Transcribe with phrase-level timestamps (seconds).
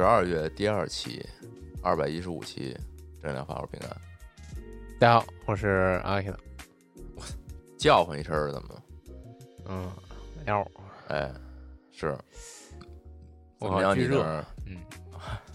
[0.00, 1.22] 十二月第二期，
[1.82, 2.74] 二百一十五期
[3.22, 3.90] 《正量发我饼干》，
[4.98, 6.34] 大家好，我是阿的。
[7.76, 8.82] 叫唤一声儿怎么？
[9.68, 9.90] 嗯，
[10.46, 10.66] 要
[11.08, 11.30] 哎，
[11.92, 12.16] 是，
[13.58, 13.92] 怎我么样？
[13.94, 14.76] 巨热你那儿嗯，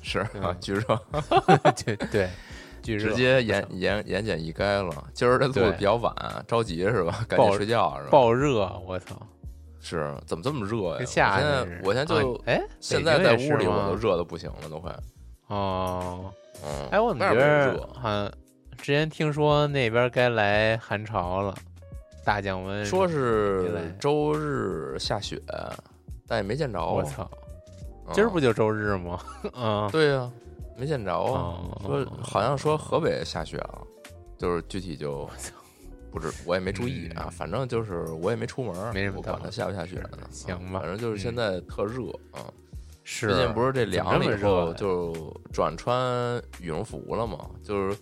[0.03, 0.83] 是啊嗯，巨热，
[1.83, 2.29] 对对，
[2.83, 5.09] 巨热直接言言言简意赅了。
[5.15, 6.13] 今儿这录的比较晚，
[6.47, 7.25] 着急是吧？
[7.27, 8.11] 赶紧睡觉是吧？
[8.11, 9.19] 爆热，我操！
[9.85, 11.05] 是，怎么这么热呀？
[11.05, 14.91] 现在天我现在就啊哎，现在在屋里我都热的不行了，都快。
[15.47, 16.33] 哦。
[16.63, 18.31] 嗯，哎，我怎么觉得热好像
[18.77, 21.53] 之前听说那边该来寒潮了，
[22.23, 22.83] 大降温。
[22.83, 25.39] 说是周日下雪，
[26.27, 26.83] 但也没见着。
[26.83, 27.29] 我操，
[28.07, 29.19] 嗯今儿不就周日吗？
[29.55, 30.31] 嗯，对呀、
[30.75, 31.59] 没见着啊。
[31.61, 33.81] 哦说好像说河北下雪了，
[34.37, 35.29] 就是具体就
[36.15, 37.27] 不知我也没注意啊。
[37.29, 40.19] 反正就是我也没出门，嗯没什么我管它下不下雪呢。
[40.31, 42.39] 行反正就是现在特热啊。
[43.03, 47.95] 是最近不是这凉了以怎么这么热后就转穿羽绒服了嘛，就是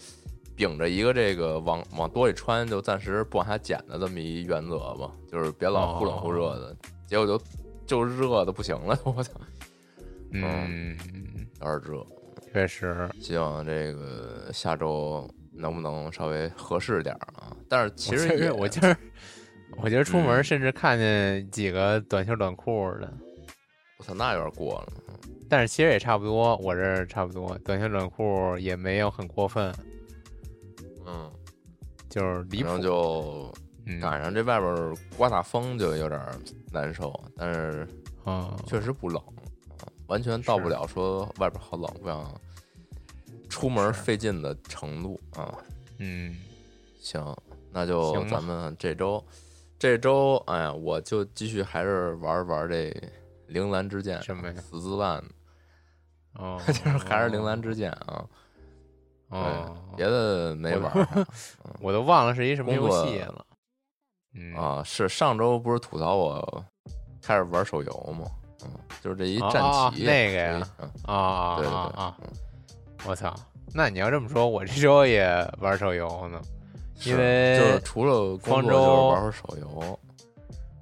[0.56, 6.78] 秉着一个这个往往多里穿就暂时不往下减的这么一原则吧，就是别老忽冷忽热哦的。
[7.08, 7.42] 结果就
[7.86, 9.32] 就热的不行了， 我操，
[10.32, 10.96] 嗯，
[11.60, 12.06] 有点热。
[12.54, 17.56] 确实，希望这个下周能不能稍微合适点儿啊？
[17.70, 18.96] 但是其实我今儿
[19.78, 23.12] 我今儿出门嗯甚至看见几个短袖短裤的，
[24.00, 24.94] 我操，那有点过了。
[25.50, 29.74] 但是其实也差不多，我这儿差不多，短袖短裤也没有很过分，
[31.06, 31.32] 嗯，
[32.10, 32.82] 就是离谱反正。
[32.82, 33.54] 就
[33.86, 36.22] 嗯赶上这外边刮大风就有点
[36.72, 37.86] 难受，但是
[38.24, 39.22] 啊，确实不冷，
[39.78, 42.24] 啊完全到不了说外边好冷不想
[43.54, 45.54] 出门费劲的程度啊。
[46.00, 46.36] 嗯，
[47.00, 47.24] 行，
[47.72, 49.24] 那就行咱们这周
[49.78, 52.92] 这周，哎呀，我就继续还是玩玩这
[53.48, 55.24] 铃兰之剑，什么呀死滋烂，
[56.34, 58.26] 哦， 就是还是铃兰之剑啊。
[59.30, 60.92] 哦，对，别的没玩
[61.80, 63.46] 我都忘了是一什么游戏了。
[64.34, 64.82] 嗯啊。
[64.84, 66.66] 是上周不是吐槽我
[67.22, 68.26] 开始玩手游吗？
[68.66, 68.72] 嗯，
[69.02, 72.18] 就是这一战旗那个呀嗯，啊对对对，啊啊！
[72.22, 72.28] 嗯
[73.06, 73.36] 我操！
[73.74, 75.26] 那你要这么说，我这周也
[75.60, 76.42] 玩手游呢。
[77.06, 80.00] 因为就是除了方舟玩会手游。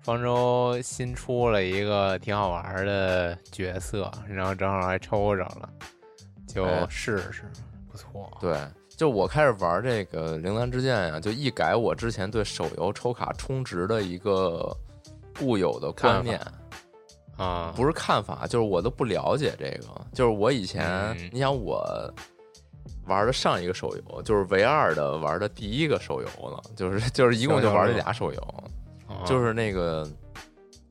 [0.02, 5.70] 方舟新出了一个挺好玩的角色，然后正好还抽着了，
[6.48, 7.44] 就哎试试，
[7.90, 8.30] 不错。
[8.40, 8.58] 对，
[8.90, 14.76] 就我开始玩这个铃兰之剑呀，就一改我之前对手游抽卡充值的一个
[15.38, 16.42] 固有的观念，
[17.38, 19.88] 啊，不是看法，就是我都不了解这个。
[20.14, 21.84] 就是我以前，嗯你想我
[23.06, 28.42] 玩的上一个手游，就是唯二的玩的第一个手游了，就是就是一共就玩这俩手游，
[29.08, 30.08] 啊就是那个。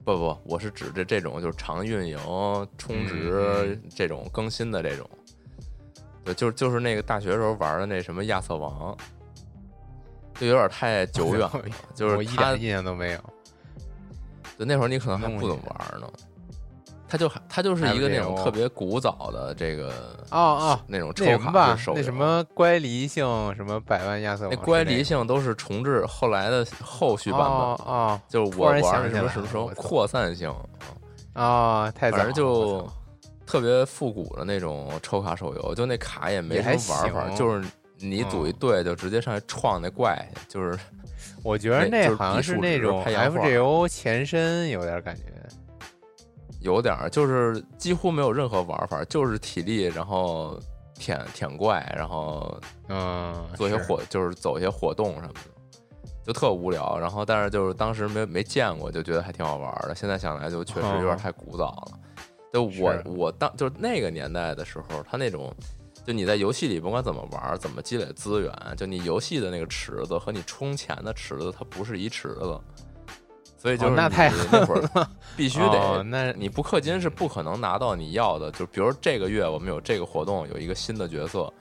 [0.03, 2.19] 不不，我是指这这种就是长运营、
[2.79, 5.09] 充值嗯这种更新的这种，
[6.25, 8.97] 对，就就是那个大学时候玩的那什么亚瑟王，
[10.37, 11.63] 就有点太久远了，
[11.95, 13.21] 就 是我一点印象都没有。
[14.57, 16.11] 对，那会儿你可能还不怎么玩呢。
[17.11, 19.89] 它就还它就是一个那种特别古早的这个
[20.31, 23.27] 哦哦，那种抽卡吧式手，游那什么乖离性
[23.57, 28.21] 什么百万亚瑟王那乖离性都是重置后来的后续版本，哦哦。
[28.29, 30.55] 就是我玩的什么什么时候扩散性，
[31.35, 32.89] 哦，太反正就
[33.45, 37.69] 特别复古的那种抽卡手游，就那卡也没什么玩法，就是
[37.99, 38.53] 你组一嗯。
[38.61, 40.79] 队就直接上去创那怪去，就是
[41.43, 45.23] 我觉得那好像是那种 FGO 前身有点感觉。
[46.61, 50.59] 有点儿就是几乎没有任何玩法，就是体力，然后
[50.95, 55.81] 舔舔怪，然后嗯，做一些活，就是走一些活动什么的，
[56.25, 56.99] 就特无聊。
[56.99, 59.95] 然后但是就是当时没没见过，就觉得还挺好玩的。
[59.95, 61.99] 现在想来就确实有点哦太古早了。
[62.53, 65.53] 就我我当就是那个年代的时候，他那种。
[66.03, 72.59] 就你在游戏里甭管怎么玩，怎么积累资源，就你游戏的那个池子和你充钱的池子，它不是一池子，
[73.61, 81.53] 所以就是哦那太那会儿 必须得哦那你不氪金是不可能拿到你要的，就比如这个月我们有这个活动，有一个新的角色，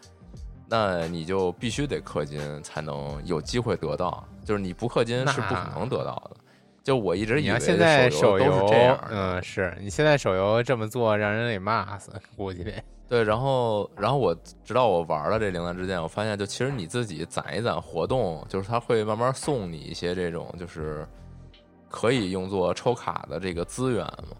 [0.70, 6.38] 那你就必须得氪金才能有机会得到，就是你不氪金是不可能得到的。
[6.82, 12.72] 就我一直以为现在手手游都是这样，嗯，是你现在手游这么做，让人给骂死，估计得。
[13.10, 21.06] 对，然后然后我直到我玩了这铃兰之剑，我发现就其实你自己攒一攒活动，就是它会慢慢送你一些这种就是
[21.90, 24.38] 可以用作抽卡的这个资源嘛。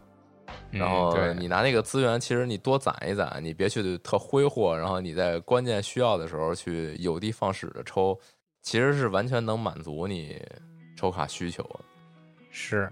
[0.72, 8.18] 然后嗯对你拿那个资源，其实你多攒一攒，你别去特挥霍，然后你在关键需要的时候去有的放矢的抽，
[8.62, 10.40] 其实是完全能满足你
[10.96, 11.80] 抽卡需求的。
[12.52, 12.92] 是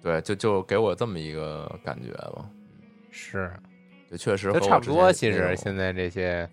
[0.00, 2.48] 对，就就给我这么一个感觉吧，
[3.10, 3.52] 是，
[4.10, 5.12] 就确实差不多。
[5.12, 6.48] 其实现在这些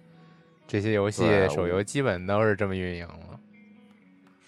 [0.67, 3.39] 这些游戏手游基本都是这么运营了。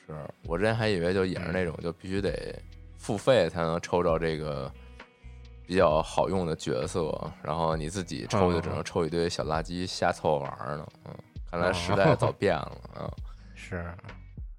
[0.07, 2.31] 是我之前还以为就也是那种就必须得
[3.01, 4.71] 付费才能抽着这个
[5.65, 7.12] 比较好用的角色，
[7.42, 10.88] 然后你自己抽就只能抽一堆小垃圾瞎凑合玩呢。
[11.06, 11.15] 嗯，
[11.50, 12.77] 看来时代早变了。
[13.00, 13.12] 嗯，
[13.56, 13.92] 是，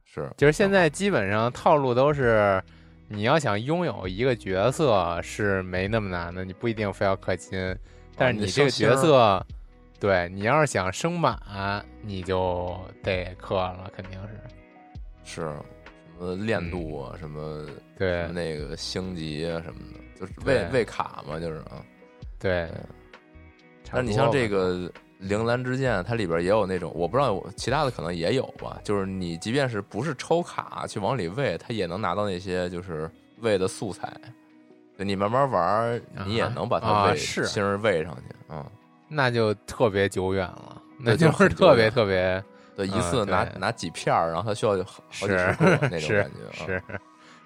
[0.05, 2.61] 是，就是现在基本上套路都是，
[3.07, 7.79] 你要想拥有一个角色是没那么难的，你不一定非要氪金，
[8.17, 9.47] 但是你你这个角色，
[10.01, 11.41] 对你要是想升满，
[12.03, 14.29] 你就得氪了，肯定是。
[15.25, 15.65] 是什
[16.19, 17.67] 么练度啊，什么
[17.99, 18.27] 对。
[18.29, 20.55] 那个星级啊什么的，就是对。
[20.55, 21.83] 喂喂卡嘛，就是啊。
[22.39, 22.69] 对
[23.91, 33.11] 但是你像这个铃兰之剑，它里边也有那种，我不知道其他的可能也有吧，就是你即便是不是抽卡去往里喂，它也能拿到那些就是
[33.41, 34.13] 喂的素材。
[34.99, 38.65] 你慢慢玩，你也啊能把它喂星儿喂上去，嗯，
[39.09, 42.43] 那就特别久远了，那对就就是特别特别
[42.77, 46.83] 对，一嗯次拿对拿几片儿，然后他需要好好几十个那种是感觉，啊是，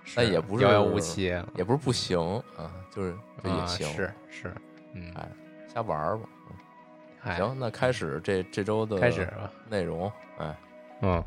[0.05, 1.25] 是但也不是遥遥无期，
[1.55, 2.19] 也不是不行
[2.57, 4.55] 啊，就是就也啊行，是是，
[4.95, 5.29] 嗯，哎，
[5.73, 6.29] 瞎玩儿吧。
[7.25, 9.51] 哎行，那开始这这周的开始吧。
[9.69, 10.57] 内容，哎，
[11.03, 11.23] 嗯，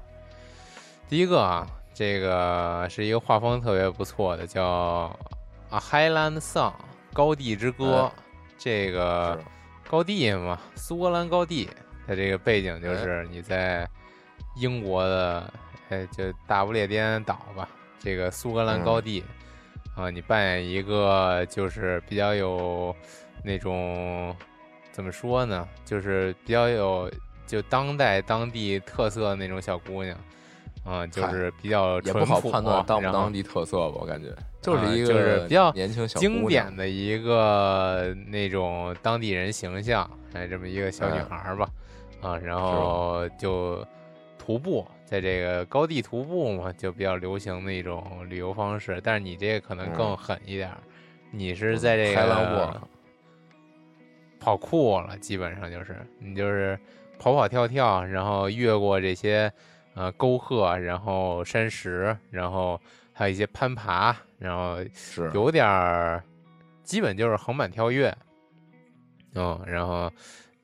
[1.10, 5.14] 第一个啊，这个是一个画风特别不错的，叫
[5.76, 5.80] 《A
[6.10, 6.72] Highland Song》
[7.14, 8.04] 高地之歌。
[8.16, 8.24] 哎
[8.62, 9.40] 这个
[9.90, 11.70] 高地嘛，苏格兰高地，
[12.10, 12.80] 它这个背景哎。
[12.80, 13.88] 就是你在
[14.56, 15.54] 英国的，
[15.90, 17.70] 哎，就大不列颠岛吧，
[18.00, 18.84] 这个苏格兰嗯。
[18.84, 19.24] 高地、
[19.96, 22.96] 啊，你扮演一个就是比较有
[23.44, 24.36] 那种
[24.92, 27.12] 怎么说呢，就是比较有
[27.46, 30.18] 就当代当地特色的那种小姑娘。
[30.84, 41.26] 啊，就是比较也不好判断当不当地特色吧，我感觉就是啊一个就是比较年轻小经典的一个那种当地人形象，哎，这么一个小女嗯。
[41.30, 41.70] 孩儿吧，
[42.22, 43.86] 啊，然后就
[44.38, 49.00] 徒步，在这个高地徒步嘛，就比较流行的一种旅游方式。
[49.04, 50.78] 但是你这个可能更嗯狠一点儿，
[51.32, 52.82] 你是在这个，
[54.40, 56.78] 跑酷了，基本上就是你就是
[57.20, 59.52] 跑跑跳跳，然后越过这些
[59.94, 62.80] 呃沟壑，然后山石，然后
[63.14, 66.24] 还有一些攀爬，然后是有点儿，
[66.84, 68.16] 基本就是横板跳跃，
[69.36, 70.12] 嗯，然后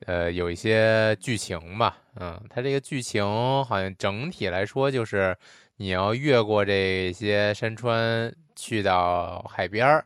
[0.04, 3.24] 呃有一些剧情吧，嗯，它这个剧情
[3.64, 5.36] 好像整体来说就是
[5.76, 10.04] 你要越过这些山川去到海边儿，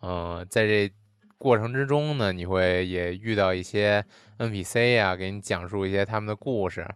[0.00, 0.90] 嗯，在这
[1.38, 4.04] 过程之中呢，你会也遇到一些
[4.38, 6.86] NPC 呀、给你讲述一些他们的故事，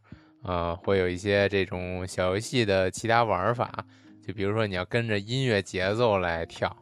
[0.45, 3.85] 嗯，会有一些这种小游戏的其他玩法，
[4.27, 6.77] 就比如说你要跟着音乐节奏来跳，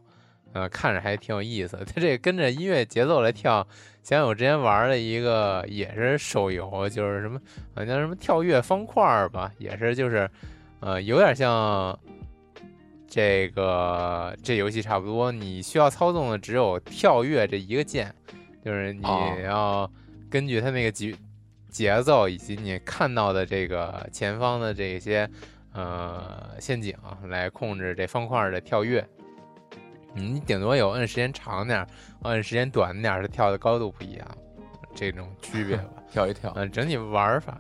[0.53, 1.79] 嗯，看着还挺有意思。
[1.87, 3.67] 它这跟着音乐节奏来跳，
[4.05, 7.41] 想想我之前玩的一个也是手游，就是什么
[7.75, 10.31] 好像什么跳跃方块吧，也是就是
[10.81, 11.99] 呃有点像
[13.09, 18.15] 这个这游戏差不多，你需要操纵的只有跳跃这一个键，
[18.63, 19.91] 就是你哦要
[20.29, 21.15] 根据它那个节
[21.71, 25.27] 节奏以及你看到的这个前方的这些
[25.73, 26.95] 呃陷阱
[27.27, 29.03] 来控制这方块的跳跃。
[30.15, 31.89] 你顶多有摁时间长点儿，
[32.23, 34.27] 摁时间短点儿，它跳的高度不一样，
[34.95, 35.85] 这种区别吧。
[36.11, 37.59] 跳一跳，嗯、整体玩法，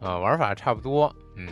[0.00, 1.12] 啊、玩法差不多。
[1.36, 1.48] 嗯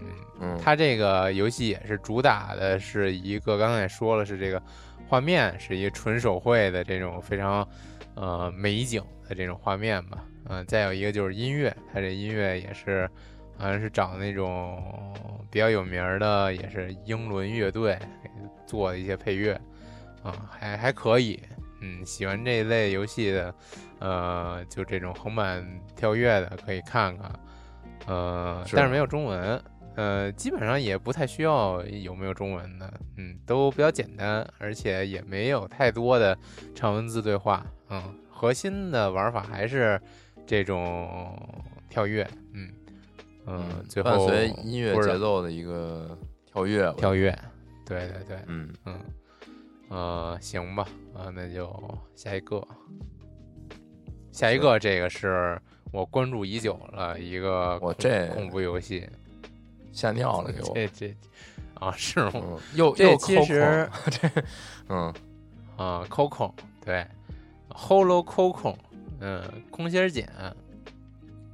[0.00, 0.08] 嗯，
[0.40, 4.60] 嗯，它这个游戏也是主打的是一个，刚才也说了是这个
[5.08, 7.66] 画面是一个纯手绘的这种非常
[8.14, 10.24] 呃美景的这种画面吧。
[10.48, 13.08] 嗯、再有一个就是音乐，它这音乐也是
[13.56, 15.14] 好像是找那种
[15.50, 17.96] 比较有名儿的，也是英伦乐队
[18.66, 19.60] 做的一些配乐
[20.26, 21.40] 啊、还还可以。
[21.80, 23.54] 嗯，喜欢这一类游戏的，
[23.98, 25.62] 呃，就这种横版
[25.94, 27.30] 跳跃的可以看看，
[28.06, 29.62] 呃，是但是没有中文，
[29.94, 36.36] 呃，基本上也不太需要有没有中文的，嗯，都比较简单，而且也没有太多的
[36.74, 40.00] 长文字对话，嗯，核心的玩法还是
[40.46, 41.38] 这种
[41.90, 42.70] 跳跃，嗯
[43.46, 47.38] 嗯，最后伴随音乐节奏的一个跳跃，跳跃，
[47.84, 48.98] 对对对，嗯，嗯，
[49.88, 51.72] 呃，行吧，啊，那就
[52.14, 52.66] 下一个，
[54.32, 55.60] 下一个这个是
[55.92, 59.08] 我关注已久了一个我这恐怖游戏，
[59.92, 61.16] 吓尿了给我，这这
[61.74, 62.32] 啊是吗？
[62.34, 64.28] 嗯，又这又其实 这，
[64.88, 65.14] 嗯
[65.76, 66.52] 啊，Coco
[66.84, 67.06] 对
[67.70, 68.74] ，Holo Coco，
[69.20, 70.28] 嗯，空心儿茧，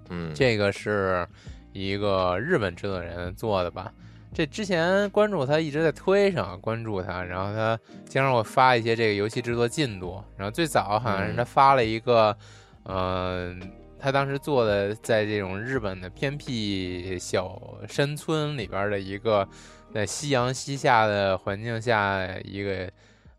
[0.08, 1.26] 嗯，这个是
[1.72, 3.92] 一个日本制作人做的吧？
[4.34, 10.24] 这之前关注他一直在推上关注他，然后他经常会发一些这个游戏制作进度。
[10.36, 12.36] 然后最早好像是他发了一个，
[12.84, 13.60] 嗯、
[13.98, 19.46] 他当时做的在这种日本的偏僻小山村里边的一个
[19.92, 22.90] 在夕阳西下的环境下一个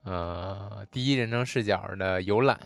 [0.04, 2.58] 呃第一人称视角的游览，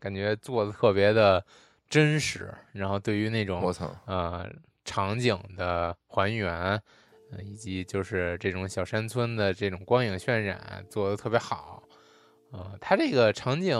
[0.00, 1.44] 感觉做的特别的
[1.88, 2.52] 真实。
[2.72, 4.50] 然后对于那种我操，呃
[4.84, 6.80] 场景的还原，
[7.30, 11.82] 呃以及就是这种小山村的这种光影渲染做的特别好。
[12.52, 13.76] 呃，它这个场景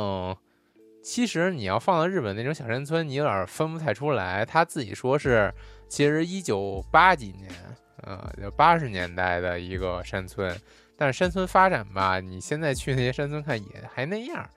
[1.02, 4.44] 其实你要放到日本那种小山村，你有点分不太出来。
[4.44, 5.52] 他自己说是
[5.88, 7.50] 其实一九八几年，
[8.02, 10.54] 呃，就八十年代的一个山村，
[10.96, 14.48] 但是山村发展吧，你现在去那些山村看也还那样。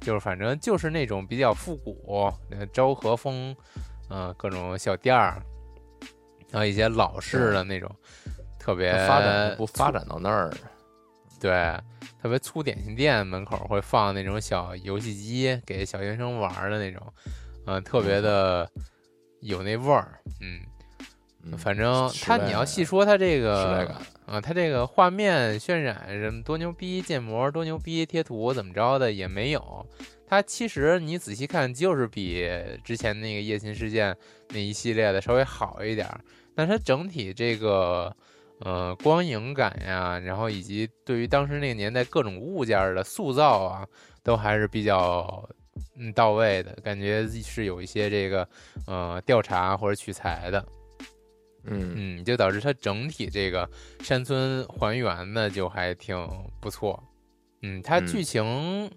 [0.00, 3.54] 就是反正就是那种比较复古，呃，昭和风，
[4.08, 5.42] 呃，各种小店儿，
[6.50, 7.92] 然后一些老式的那种，
[8.68, 10.52] 特别发展不发展到那儿，
[11.40, 11.50] 对，
[12.20, 17.02] 特别粗点心店门口会放那种小游戏机，给小学生玩的那种，
[17.64, 18.70] 嗯、特别的
[19.40, 20.60] 有那味儿，嗯，
[21.44, 29.86] 嗯反正它你要细说它这个感，啊，它这个画面渲染什么多牛逼，建模多牛逼，贴图怎么着的也没有。
[30.26, 32.46] 它其实你仔细看，就是比
[32.84, 34.14] 之前那个夜行事件
[34.50, 36.20] 那一系列的稍微好一点儿，
[36.54, 38.14] 但是它整体这个
[38.60, 43.86] 呃光影感呀，然后以及对于当时那个年代各种物件儿的塑造啊，
[44.22, 45.48] 都还是比较
[45.96, 48.48] 嗯到位的，感觉是有一些这个
[48.86, 50.64] 呃调查或者取材的。
[51.70, 53.68] 嗯嗯，就导致它整体这个
[54.00, 56.16] 山村还原的就还挺
[56.60, 57.02] 不错。
[57.60, 58.90] 嗯，它嗯剧情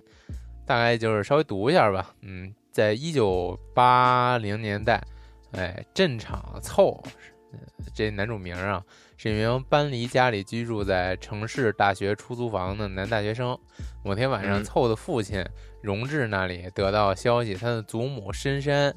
[0.65, 2.15] 大概就是稍微读一下吧。
[2.22, 5.03] 嗯，在一九八零年代，
[5.51, 7.03] 哎，镇场凑
[7.51, 7.60] 呃
[7.94, 8.82] 这男主名啊，
[9.24, 13.56] 是一名搬离家里居住在城市大学出租房的男大学生。
[14.04, 15.46] 某天晚上，嗯凑的父亲
[15.84, 18.92] 荣志那里得到消息，他的祖母深山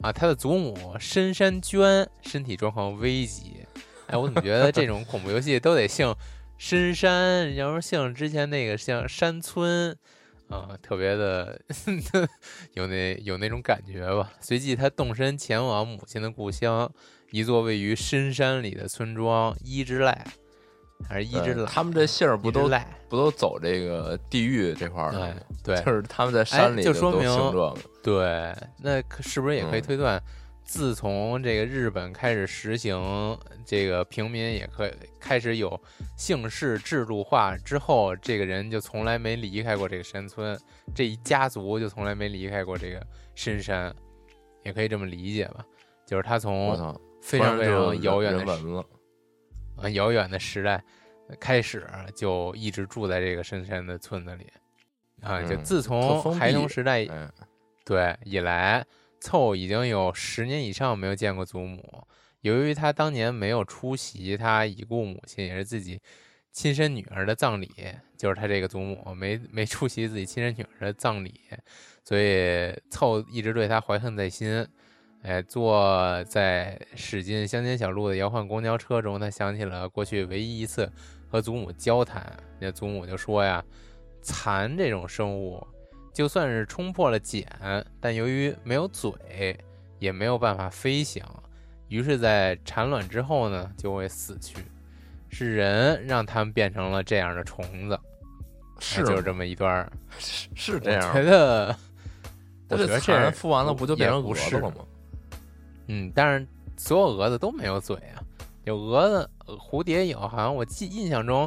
[0.00, 3.66] 啊，他的祖母深山娟身体状况危急。
[4.06, 6.14] 哎，我怎么觉得这种恐怖游戏都得姓
[6.56, 9.90] 深山，要是姓之前那个像山村
[10.50, 11.60] 啊，特别的
[12.74, 14.32] 有那有那种感觉吧。
[14.38, 16.88] 随即，他动身前往母亲的故乡，
[17.32, 20.14] 一座位于深山里的村庄伊之濑，
[21.08, 21.64] 还是伊之濑？
[21.64, 22.84] 他们这姓儿不都伊之濑？
[23.08, 25.34] 不都走这个地狱这块儿吗？，
[25.64, 30.22] 对， 就是他们在山里哎就说明这个，对，那是不是也可以嗯推断，
[30.64, 35.78] 自从这个日本开始实行这个平民也可以开始有
[36.16, 40.58] 姓氏制度化之后，这个人就从来没离开过这个山村，
[40.94, 43.02] 这一家族就从来没离开过这个
[43.34, 43.94] 深山，
[44.64, 45.64] 也可以这么理解吧？
[46.06, 48.86] 就是他从操，非常非常遥远的时人文了，
[49.76, 50.82] 啊遥远的时代
[51.40, 54.46] 开始，就一直住在这个深山的村子里。
[55.22, 57.30] 啊，就自从孩童时代哎，
[57.84, 58.84] 对，以来
[59.20, 62.04] 凑已经有十年以上没有见过祖母。
[62.40, 66.00] 由于他当年没有出席他已故母亲，也是自己
[66.50, 67.70] 亲生女儿的葬礼，
[68.16, 71.40] 就是他这个祖母没没出席自己亲生女儿的葬礼，
[72.02, 74.66] 所以凑一直对他怀恨在心。
[75.22, 80.90] 哎，坐在驶进乡间小路的摇晃公交车中，他想起了过去唯一一次
[81.28, 82.26] 和祖母交谈。
[82.58, 83.64] 那祖母就说呀
[84.20, 85.64] ：“蚕这种生物，
[86.12, 87.46] 就算是冲破了茧，
[88.00, 89.56] 但由于没有嘴，
[90.00, 91.24] 也没有办法飞翔，
[91.86, 94.56] 于是，在产卵之后呢，就会死去。
[95.28, 97.98] 是人让它们变成了这样的虫子。
[98.80, 99.92] 是吗就是这么一段儿。
[100.18, 104.76] 是是这我样觉，得，我但是觉得这蚕孵完了不就变成蛾也不是子了吗？
[105.94, 106.46] 嗯，但是
[106.78, 108.24] 所有蛾子都没有嘴啊，
[108.64, 111.46] 有蛾子、呃蝴蝶有，好像我记印象中，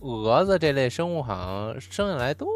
[0.00, 1.34] 蛾子这类生物好
[1.72, 2.46] 像生下来都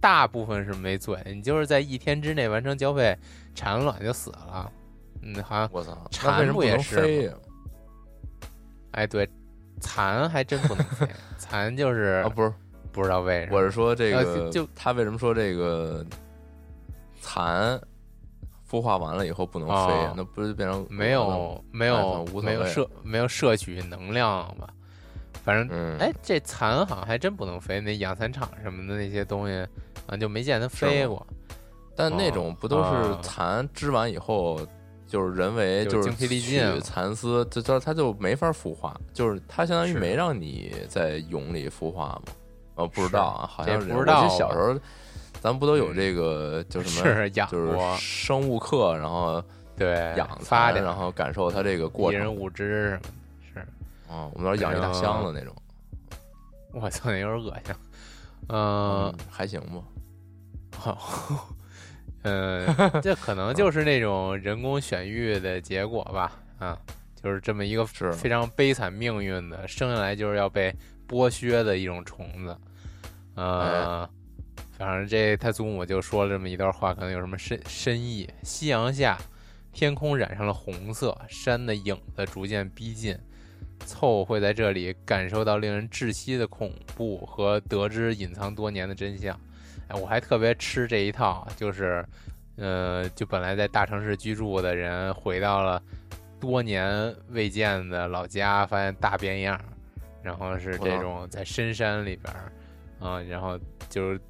[0.00, 3.14] 大部分是没嘴，你就是在一天之内完成交配，
[3.54, 4.72] 产卵就死了。
[5.20, 5.94] 嗯，好像我操，
[6.24, 7.34] 那蚕不也是？
[8.92, 9.28] 哎对，
[9.78, 12.52] 蚕还真不能飞，蚕就是 啊，不是，
[12.92, 13.58] 不知道为什么。
[13.58, 16.02] 我是说这呃个，就他为什么说这个
[17.20, 17.78] 蚕
[18.68, 20.10] 孵化完了以后不能飞？
[20.16, 24.68] 那不是变成没有没哎有无没有摄没有摄取能量吧，
[25.44, 29.66] 反正嗯，哎，这蚕好像还真不能飞，那养蚕场什么的那些东西
[30.06, 31.26] 啊，就没见它飞过。
[31.94, 34.60] 但那种不都是啊蚕织完以后，
[35.06, 42.32] 就是人为就就是是精疲力尽蚕丝，这这它就没法孵化，就是它相当于没让你在蛹里孵化嘛。
[42.74, 44.78] 哦，不知道啊，好像是不知道记得小时候，
[45.46, 49.40] 咱们不都有嗯这个就什么，是养就是，生物课，然后
[49.76, 52.20] 对，养蚕，发的，然后感受它这个过程。
[52.20, 53.08] 一人五只什么的，
[53.54, 53.60] 是，
[54.12, 55.54] 啊，我们那儿养一大箱子那种，
[56.72, 57.72] 我操，那有点恶心。
[58.48, 59.80] 嗯嗯，还行吧。
[60.76, 61.48] 好，
[62.22, 62.66] 嗯，
[63.00, 66.76] 这可能就是那种人工选育的结果吧，啊，
[67.22, 70.74] 就是这么一个是非常悲惨命运的，生下来就是要被
[71.08, 72.58] 剥削的一种虫子，
[73.36, 74.10] 呃，
[74.78, 78.28] 反正这他祖母就说了这么一段话，可能有什么深深意。
[78.42, 79.18] 夕阳下，
[79.72, 83.18] 天空染上了红色，山的影子逐渐逼近，
[83.86, 89.38] 凑会在这里感受到令人窒息的恐怖和得知隐藏多年的真相。
[89.88, 92.04] 哎，我还特别吃这一套，就是，
[92.56, 95.82] 呃，就本来在大城市居住的人，回到了
[96.38, 99.64] 多年未见的老家，发现大变样儿，
[100.22, 102.52] 然后是这种在深山里边儿，
[102.98, 104.20] 啊、然后就是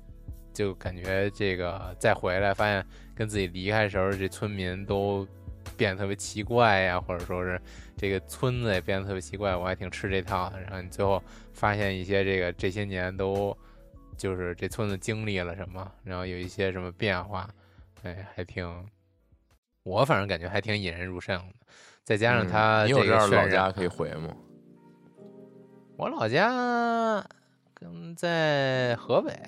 [0.57, 2.83] 就感觉这个再回来，发现
[3.15, 5.29] 跟自己离开的时候，这村民都
[5.77, 7.61] 变得特别奇怪呀，或者说是
[7.95, 10.59] 这个村子也变得特别奇怪，我还挺吃这套的。
[10.63, 13.55] 然后你最后发现一些这个这些年都
[14.17, 17.47] 就是这村子经历了什么，然后有一些什么变化，
[18.03, 18.67] 哎，还挺，
[19.83, 21.55] 我反正感觉还挺引人入胜的。
[22.03, 24.35] 再加上嗯他你有这老家可以回吗？
[25.99, 27.23] 我老家
[27.79, 29.39] 跟在河北，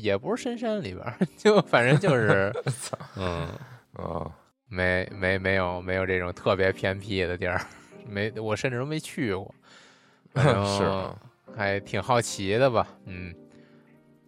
[0.00, 1.06] 也不是深山里边，
[1.38, 2.52] 就反正就 是，
[3.16, 3.48] 嗯，
[3.92, 4.30] 啊，
[4.66, 7.60] 没没没有没有这种特别偏僻的地儿，
[8.08, 9.54] 没我甚至都没去过，
[10.36, 11.16] 是啊
[11.56, 13.34] 还挺好奇的吧，嗯，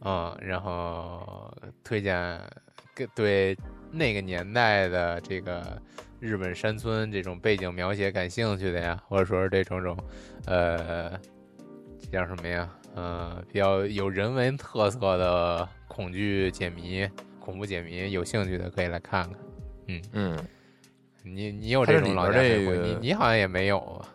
[0.02, 1.52] 嗯，然后
[1.82, 2.40] 推荐
[2.94, 3.56] 给对
[3.90, 5.80] 那个年代的这个
[6.20, 9.96] 日本山村这种背景描写感兴趣的呀，或者说是这种种，
[10.46, 11.18] 呃，
[12.10, 12.68] 叫什么呀？
[12.94, 17.08] 呃，比较有人文特色的恐惧解谜、
[17.40, 19.40] 恐怖解谜，有兴趣的可以来看看。
[19.88, 20.38] 嗯嗯，
[21.24, 24.08] 你你有这里这种老家边这个你你好像也没有啊？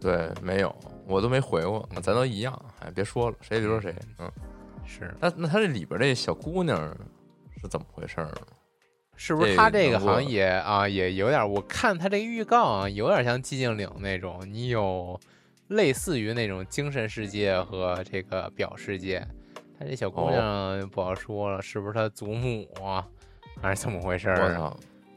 [0.00, 0.74] 对，没有，
[1.06, 2.64] 我都没回过，嗯咱都一样。
[2.80, 3.94] 哎，别说了，谁也别说谁。
[4.18, 4.30] 嗯，
[4.84, 6.78] 是那那他这里边这小姑娘
[7.60, 8.34] 是怎么回事呢？
[9.14, 11.48] 是不是这他这个好像也啊也有点？
[11.48, 15.20] 我看他这个预告啊，有点像寂静岭那种，你有
[15.70, 19.26] 类似于那种精神世界和这个表世界。
[19.78, 23.04] 他这小姑哦娘不好说了，是不是他祖母啊，
[23.60, 24.54] 还是怎么回事儿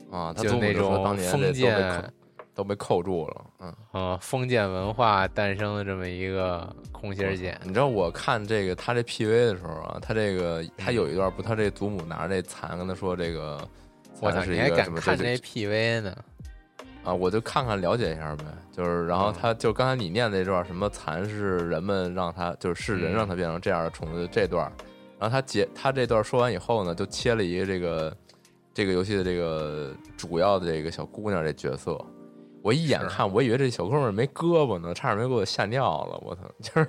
[0.09, 0.33] 啊？
[0.33, 2.13] 就那种封建
[2.55, 3.45] 都被扣住了。
[3.59, 13.59] 嗯，啊，封建文化诞生的这么一个空心儿姐，你知道我看这个他这 PV 的时候啊，他这个他嗯有一段不，他这祖母拿着这蚕跟他说这个
[14.21, 16.15] 我操，你还敢看这这这 PV 呢？
[17.03, 24.71] 啊，我就看看了解一下呗，就是然后嗯他就刚才你念那段什么蚕是人们让他就是是人嗯让他变成这样的虫子这段，
[25.19, 28.17] 然后他结他这段说完以后呢，就切了一个这个
[28.73, 31.99] 这个游戏的这个主要的这个小姑娘这角色。
[32.61, 36.17] 我一眼看，我以为这小哥们儿没胳膊呢，差点没给我吓尿了。
[36.23, 36.41] 我操！
[36.61, 36.87] 就是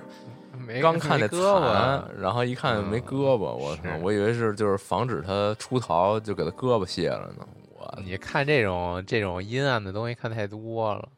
[0.65, 3.81] 没刚看那蚕，然后一看没嗯胳膊，我操！
[4.01, 7.45] 我以为是就是防止他出逃，就给他胳膊卸了呢。
[7.93, 11.09] 我你看这种这种阴暗的东西看太多了，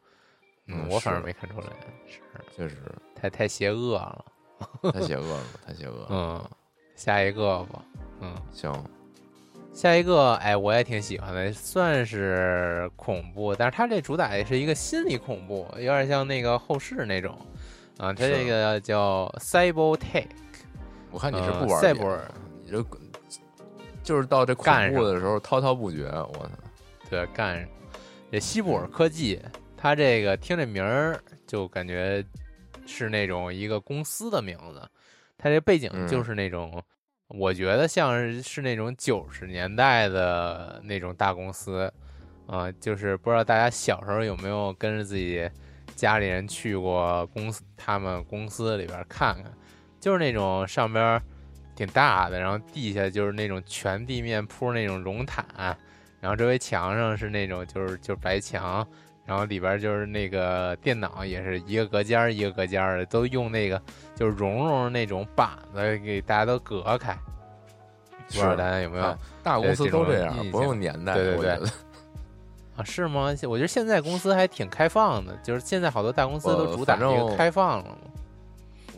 [0.66, 1.66] 嗯我反正没看出来，
[2.06, 2.20] 是
[2.56, 2.76] 确实
[3.14, 4.24] 太太邪恶了。
[4.92, 6.06] 太邪恶了，太邪 恶了。
[6.10, 6.50] 嗯，
[6.96, 7.80] 下一个吧，
[8.20, 8.72] 嗯，行，
[9.72, 17.38] 下一个，哎，我也挺喜欢的，算是恐怖，但是它这主打也是一个心理恐怖，有点像那个后世那种，
[17.98, 20.26] 啊，它这个叫 Cyber Take，
[21.12, 22.82] 我看你是呃不玩赛博别的，你这
[24.08, 26.06] 就是到这恐怖的时候滔滔不绝。
[26.06, 26.50] 我操，
[27.10, 27.68] 对，干
[28.32, 29.38] 这西布尔科技，
[29.76, 32.24] 它这个听这名儿就感觉
[32.86, 34.80] 是那种一个公司的名字，
[35.36, 36.82] 它这背景嗯就是那种，
[37.26, 41.92] 我觉得像是是那种九十年代的那种大公司，
[42.46, 45.46] 啊、就是不知道大家小时候有没有跟着自己
[45.94, 49.52] 家里人去过公司，他们公司里边看看，
[50.00, 51.22] 就是那种上边儿
[51.78, 55.44] 挺大的，然后地下就是那种全地面铺那种绒毯，
[56.20, 58.84] 然后周围墙上是那种就是就是白墙，
[59.24, 63.80] 然后里边就是那个电脑也是一个隔间儿一个隔间儿的，都用那个
[64.16, 67.16] 就是绒绒那种板子给大家都隔开。
[68.26, 71.50] 不知道是大家有没有哎大公司都这样这，不用年代，对对对
[72.76, 72.82] 啊？
[72.84, 73.32] 是吗？
[73.44, 77.98] 我觉得现在公司还挺开放的，就是现在好多大公司都呃主打这个开放了嘛。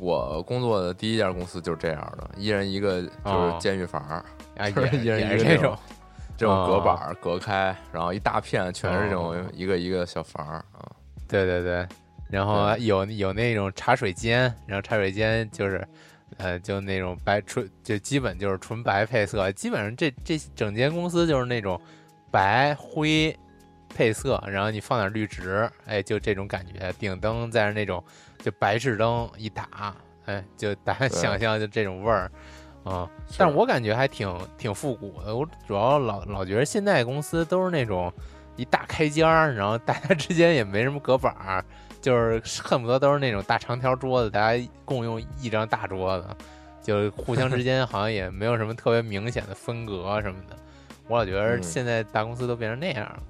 [0.01, 3.59] 我工作的第一家公司就是这样的，一人一个就是哦。
[3.61, 4.25] 监狱房
[4.75, 5.79] 就是也一人也是这种一个这种
[6.39, 6.81] 这种隔哦。
[6.81, 9.45] 板儿隔开，然后一大片全是这种哦。
[9.53, 10.91] 一个一个小房儿啊。
[11.29, 11.87] 对对对，
[12.29, 15.87] 然后有有那种茶水间，然后茶水间就是，
[16.39, 21.81] 呃，就那种白纯，就基本就是纯白配色，基本上这这整间公司就是那种
[22.31, 23.37] 白灰
[23.95, 28.03] 配色，然后你放点绿植，哎，就这种感觉，顶灯再是那种
[28.43, 29.95] 就白炽灯一打，
[30.27, 32.31] 哎，就大家想象就这种味儿，
[32.85, 35.37] 啊、但是我感觉还挺挺复古的。
[35.37, 38.13] 我主要老老觉得现在公司都是那种
[38.57, 41.65] 一大开间儿，然后大家之间也没什么隔板儿，
[42.01, 46.29] 就是恨不得都是那种大长条桌子，大家共用一张大桌子，
[46.83, 50.57] 就互相之间好像也没有什么特别明显的分隔什么的。
[51.09, 53.23] 我老觉得嗯现在大公司都变成那样了。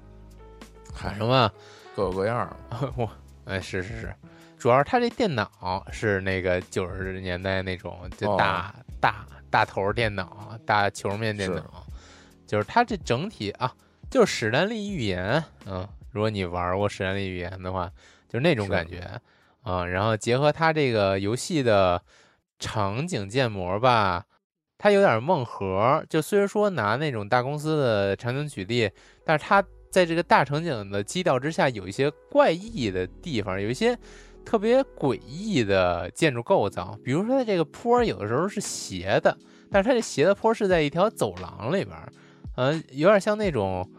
[0.93, 1.51] 嗨反正吧，
[1.95, 2.55] 各有各样儿。
[2.95, 3.09] 我
[3.45, 4.15] 哎是是是，
[4.61, 11.83] 主要是它这电脑是那个九十年代那种就哦大、大大头儿电脑、大球面电是脑，
[12.45, 13.73] 就是它这整体啊，
[14.11, 17.91] 就是史丹利预言，嗯，如果你玩过史丹利预言的话，
[18.29, 18.99] 就是那种感觉
[19.63, 21.99] 啊、然后结合它这个游戏的
[22.59, 24.23] 场景建模吧。
[24.77, 28.89] 它有点梦核，就虽然说拿那种大公司的场景举例，
[29.23, 33.97] 但是它在这个大场景的基调之下，有一些怪异的地方，有一些
[34.45, 36.97] 特别诡异的建筑构造。
[37.03, 39.37] 比如说，它这个坡儿有的时候是斜的，
[39.69, 42.11] 但是它这斜的坡儿是在一条走廊里边儿，
[42.55, 43.89] 嗯、有点像那种，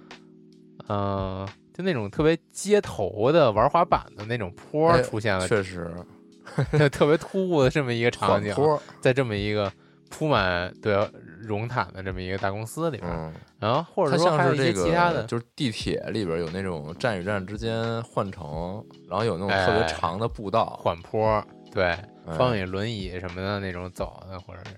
[0.89, 5.91] 嗯、就那种特别街头的玩滑板的那种坡出现了，确实，
[6.91, 8.55] 特别突兀的这么一个场景，
[9.01, 9.73] 在这么一个
[10.15, 10.95] 铺满对
[11.41, 19.87] 绒毯的这么一个大公司里边儿，嗯，然后或者它说还有一像是这个，些其他的，就是地铁里边有那种站与站之间换乘，然后有那种特别哎。
[19.89, 24.77] 长的步道，缓坡，对，哎方椅、轮椅什么的那种走的，或者是，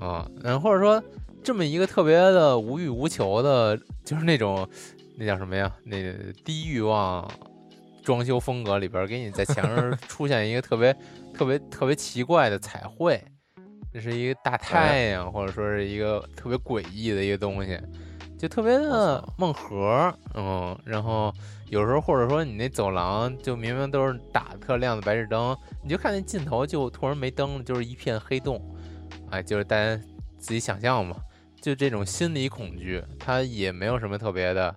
[0.00, 1.00] 嗯，然后或者说
[1.44, 4.68] 这么一个特别的无欲无求的，就是那种
[5.16, 5.72] 那叫什么呀？
[5.84, 6.12] 那个
[6.44, 7.26] 低欲望
[8.02, 10.92] 装修风格里边，给你在墙上出现一个特别
[11.32, 13.22] 特别特别奇怪的彩绘，
[14.00, 17.76] 这是一个大太阳，或者说是一个特别诡异的一个东西，
[18.38, 21.34] 就特别的梦核，嗯，然后
[21.68, 28.64] 有时候或者说你那走廊就明明都是打特亮的白炽灯，你就看那尽头就突然没灯了，就是一片黑洞，
[29.30, 30.00] 哎，就是大家
[30.38, 31.16] 自己想象嘛，
[31.60, 34.72] 就这种心理恐惧，它也没有什么特别的，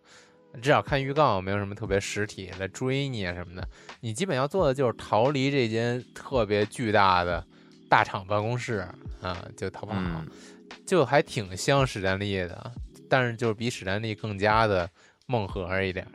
[0.60, 3.68] 至少看预告没有什么特别实体来追你啊什么的，
[4.00, 7.46] 你基本要做的就是逃离这间特别巨大的
[7.92, 8.88] 大厂办公室
[9.22, 10.26] 啊，就淘宝，嗯，
[10.86, 12.72] 就还挺像史丹利的，
[13.10, 14.90] 但是就是比史丹利更加的
[15.28, 16.08] 梦盒一点。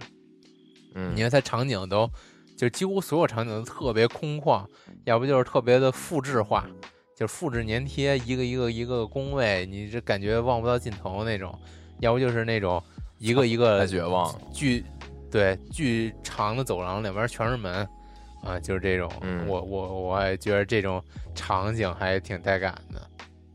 [0.94, 2.10] 嗯，你看它场景都，
[2.56, 4.66] 就几乎所有场景都特别空旷，
[5.04, 6.66] 要不就是特别的复制化，
[7.14, 11.52] 就是复制粘贴一个一个一个工位，你这感觉望不到尽头那种；
[12.00, 12.82] 要不就是那种
[13.18, 14.82] 一个一个太绝望，巨
[15.30, 17.86] 对巨长的走廊，两边全是门
[18.42, 19.11] 啊，就是这种。
[19.22, 21.03] 嗯我我我还觉得这种
[21.35, 23.01] 场景还挺带感的。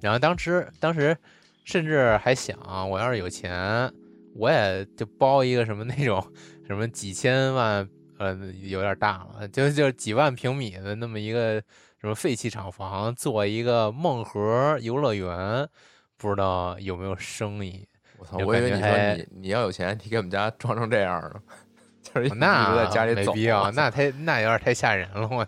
[0.01, 1.15] 然后当时当时
[1.63, 2.57] 甚至还想，
[2.89, 3.91] 我要是有钱，
[4.35, 6.25] 我也就包一个什么那种
[6.65, 11.61] 什么几千万，呃，有点大了，就就几万平米的那么一个
[11.99, 15.67] 什么废弃厂房，做一个梦盒游乐园，
[16.17, 17.87] 不知道有没有生意。
[18.17, 18.37] 我操！
[18.39, 21.41] 我以为你说你你要有钱，你给我们家装成这样呢，
[22.01, 25.27] 就是那在家里没必要，那 太那有点太吓人了。
[25.29, 25.47] 我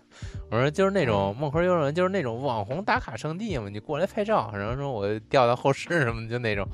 [0.50, 6.66] 我说就是那种梦盒游乐园，就是那种网红打卡圣地嘛，你过来拍照，然后说我调到后室什么的，就那种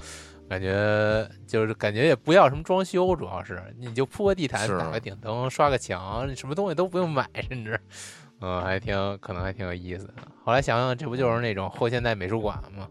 [0.49, 7.81] 感觉，就是感觉也不要什么装修，主要是你就铺个地毯，打个顶灯，刷个墙，你什么东西都不用买，甚至。
[8.43, 10.15] 嗯，还挺可能还挺有意思的。
[10.45, 12.89] 后来想想，这不就是那种后现代美术馆吗？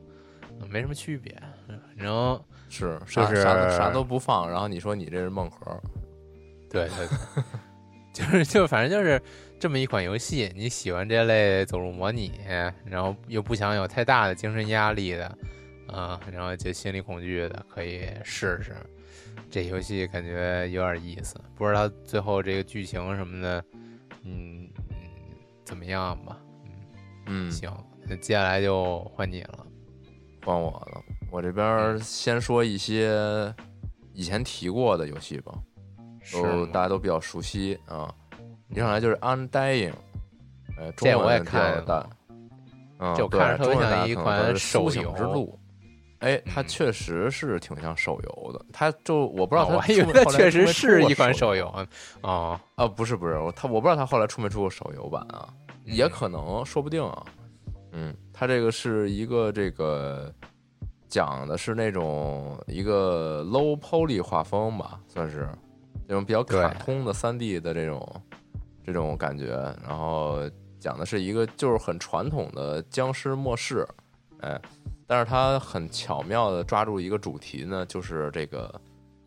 [0.61, 1.35] 嗯没什么区别。
[1.67, 5.81] 反正是就是啥啥都啥都不放，然后你说你这是梦盒，
[6.69, 7.43] 对对对，
[8.13, 9.21] 就是就反正就是
[9.59, 12.31] 这么一款游戏，你喜欢这类走路模拟，
[12.85, 15.37] 然后又不想有太大的精神压力的，
[15.87, 18.75] 啊，然后就心理恐惧的，可以试试。
[19.49, 23.63] 这游戏感觉有点意思，不知道最后这个剧情什么的，
[24.23, 24.69] 嗯，
[25.65, 26.37] 怎么样吧？
[27.25, 27.71] 嗯，行，
[28.07, 29.65] 那接下来就换你了，
[30.45, 31.01] 换我了。
[31.31, 33.53] 我这边先说一些
[34.13, 35.53] 以前提过的游戏吧，
[36.33, 38.13] 都大家都比较熟悉啊。
[38.69, 39.91] 一上来就是《Undying》，
[40.77, 42.09] 呃，这我也看了，
[42.99, 45.57] 嗯，就看着特别像一款手游之路。
[46.19, 48.65] 哎，它确实是挺像手游的。
[48.73, 51.67] 它就我不知道，我还以为它确实是一款手游
[52.21, 52.87] 啊啊！
[52.87, 55.47] 不是不是，它我不知道它后来出没出过手游版啊？
[55.85, 57.25] 也可能，说不定啊。
[57.93, 60.31] 嗯，它这个是一个这个
[61.07, 65.47] 讲的是那种一个 low poly 画风吧，算是
[66.09, 68.21] 那种比较卡通的三 D 的这种
[68.83, 69.51] 这种感觉。
[69.87, 70.39] 然后
[70.79, 73.87] 讲的是一个就是很传统的僵尸末世，
[74.41, 74.59] 哎。
[75.11, 78.71] 但是他很巧妙的抓住一个主题呢，就是这个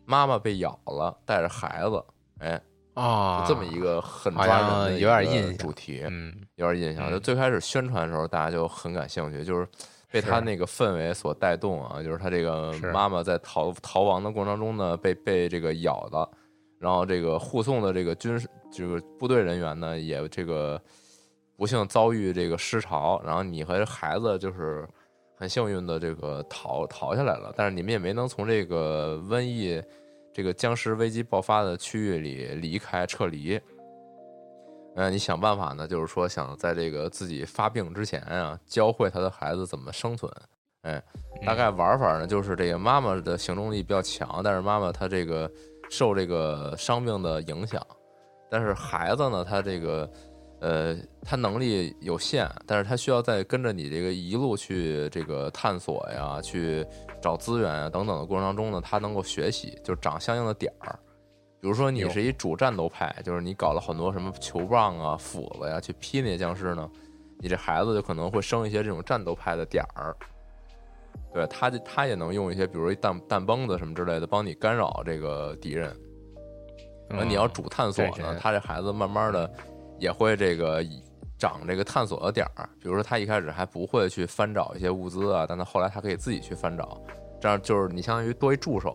[0.05, 2.01] 妈妈被咬了，带着孩子，
[2.39, 2.61] 哎
[2.93, 7.11] 啊，这么一个很抓人的有点印象主题，嗯，有点印象。
[7.11, 9.67] 就最开始宣传的时候，大家就很感兴趣，就是
[10.09, 16.31] 被他那个氛围所带动啊，就是他这个妈妈在逃逃亡的过程中呢，被被这个咬了，
[16.83, 20.79] 然后这个护送的这个军事这个部队人员呢，也这个
[21.57, 24.87] 不幸遭遇这个尸潮，然后你和孩子就是。
[25.35, 29.81] 很幸运的，这个逃逃下来了，但是你们也没能从这个瘟疫、
[30.31, 33.59] 这个僵尸危机爆发的区域里离开撤离。
[34.95, 40.31] 嗯，你想办法呢，就是说想在这个自己发病之前啊，教会他的孩子怎么生存。
[40.83, 41.03] 哎，
[41.45, 45.51] 大概玩法呢，就是这个妈妈的行动力比较强，但是妈妈她这个
[45.93, 47.85] 受这个伤病的影响，
[48.49, 50.09] 但是孩子呢，他这个。
[50.59, 56.87] 呃，他能力有限，但是他需要在跟着你这个一路去这个探索呀，去
[57.21, 60.97] 找资源啊等等的过程当中呢，他能够学习，就长相应的点儿。
[61.59, 66.89] 比如说你是一主战斗派，就是你搞了很多什么球棒啊、斧子呀去劈那些僵尸呢，
[67.39, 70.15] 你这孩子就可能会生一些这种战斗派的点儿。
[71.33, 75.95] 对他，他也能用一些，比如一弹弹崩子什么之类的，帮你干扰这个敌人。
[77.09, 79.49] 那你要主探索呢，他这孩子慢慢的。
[79.99, 80.83] 也会这个
[81.37, 87.01] 长这个探索的点儿，比如说他一开始还不会去翻找一些物资啊，但他后来他可以自己去翻找，
[87.39, 88.93] 这样就是你相当于多一助手，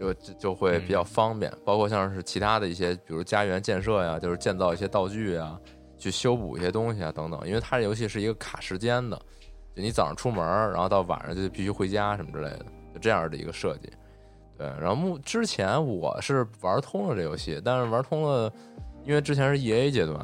[0.00, 1.52] 就就会比较方便。
[1.66, 5.60] 包括像是其他的一些，比如家园建设呀，就是建造一些道具啊，
[5.98, 7.38] 去修补一些东西啊等等。
[7.46, 9.35] 因为它这游戏是一个卡时间的，就
[9.82, 13.90] 你早上出门，然后到晚上就必须回家什么之类的，就这样的一个设计。
[14.58, 18.52] 对，然后目之前我是玩通了这游戏，但是玩通了。
[19.04, 20.18] 因为之前是 E A 阶段，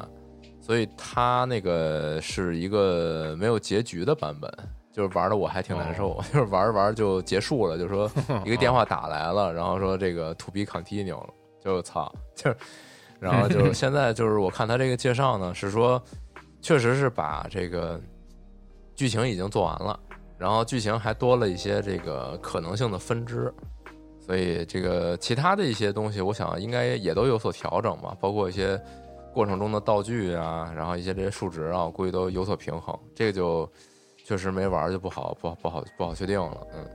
[0.59, 4.51] 所以它那个是一个没有结局的版本，
[4.91, 8.11] 就是玩的我还挺难受， 就是玩着玩着就结束了，就说
[8.43, 11.29] 一个电话打来了，然后说这个 To be continue 了，
[11.63, 12.53] 就操，就
[13.21, 16.03] 然后就是 现在就是我看他这个介绍呢，是说
[16.59, 17.97] 确实是把这个
[18.95, 19.99] 剧情已经做完了，
[20.37, 23.53] 然后剧情还多了一些这个可能性的分支。
[24.19, 28.81] 所以这个其他的一些东西，我想应该也都有所调整吧，包括一些
[29.33, 32.97] 过程中的道具啊，然后一些这些数值啊，我估计都有所平衡。
[33.13, 33.69] 这个就
[34.23, 36.67] 确实没玩就不好不好不好不好确定了。
[36.73, 36.87] 嗯，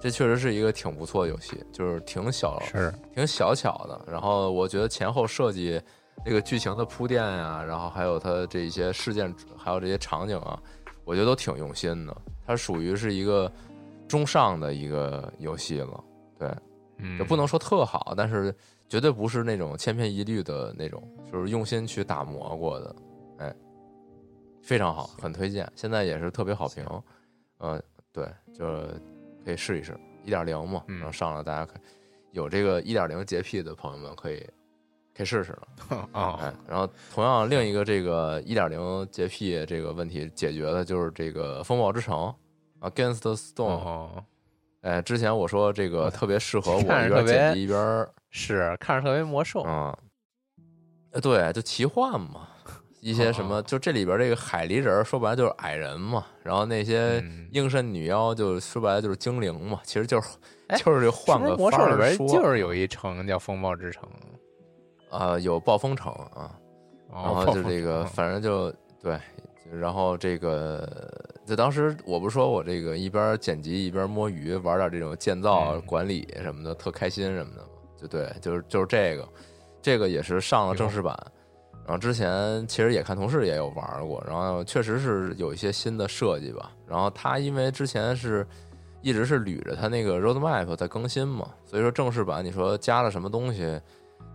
[0.00, 4.00] 这确实是一个挺不错的游戏，就是挺小是挺小巧的。
[4.06, 5.82] 然后我觉得前后设计
[6.24, 10.56] 这个剧情的铺垫呀，然后还有它这一些事件，还有这些场景啊，
[11.06, 12.14] 我觉得都挺用心的。
[12.46, 13.50] 它属于是一个
[14.06, 16.04] 中上的一个游戏了，
[16.38, 16.54] 对。
[16.98, 18.54] 嗯，也不能说特好，但是
[18.88, 22.96] 绝对不是那种千篇一律的那种，就是用心去打磨过的，
[23.36, 23.54] 哎，
[24.62, 25.70] 非常好，很推荐。
[25.76, 26.86] 现在也是特别好评，
[27.58, 28.64] 嗯，对，就
[29.44, 31.74] 可以试一试一点零嘛，然后上了大家可
[32.32, 34.42] 有这个一点零洁癖的朋友们可以
[35.16, 36.38] 可以试试了啊。
[36.42, 42.34] 哎，然后同样另一个这个一点零洁癖这个问题解决的就是这个风暴之城
[42.80, 44.08] ，Against the Storm。
[44.82, 49.96] 哎，之前我说这个 特别适合我 一边剪辑一边是看着特别魔兽啊，
[51.22, 52.48] 对，就奇幻嘛，
[53.00, 60.28] 一些什么，就这里边这个海狸人说白了就是矮人嘛，然后那些应肾女妖就说白了就是精灵嘛，其实就是
[60.84, 64.08] 就是这换个魔兽里边就是有一城叫风暴之城
[65.16, 66.54] 啊，有暴风城啊，
[67.12, 69.18] 然后就这个反正就对。
[69.72, 70.88] 然后这个，
[71.44, 77.68] 就当时我不是说我这个一边剪辑一边摸鱼，玩点这种建造管理什么的，特开心什么的嘛？
[77.96, 79.28] 就对，就是就是这个，
[79.82, 81.18] 这个也是上了正式版，
[81.84, 86.70] 然后之前其实也看同事也有玩过，然后确实是有一些新的设计吧。
[86.86, 88.46] 然后他因为之前是
[89.02, 93.80] 一直是捋着它那个 roadmap 在更新嘛，所以说正式版你说加了什么东西，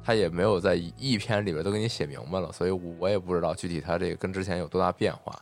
[0.03, 5.39] 它也没有在一篇里边都给你写明白了，所以我也不知道具体他这个跟之前有多大变化。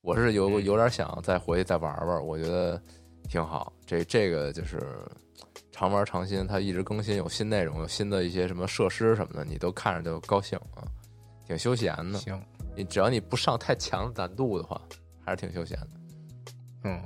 [0.00, 2.80] 我是有有点想再回去再玩玩，我觉得
[3.28, 3.72] 挺好。
[3.84, 4.80] 这这个就是
[5.72, 10.86] 常玩常新，它一直更新，有新内容，有新的一些什么设施什么的，你都看着就高兴啊，
[11.44, 12.18] 挺休闲的。
[12.20, 12.40] 行，
[12.76, 14.80] 你只要你不上太强的难度的话，
[15.24, 15.88] 还是挺休闲的。
[16.84, 17.02] 嗯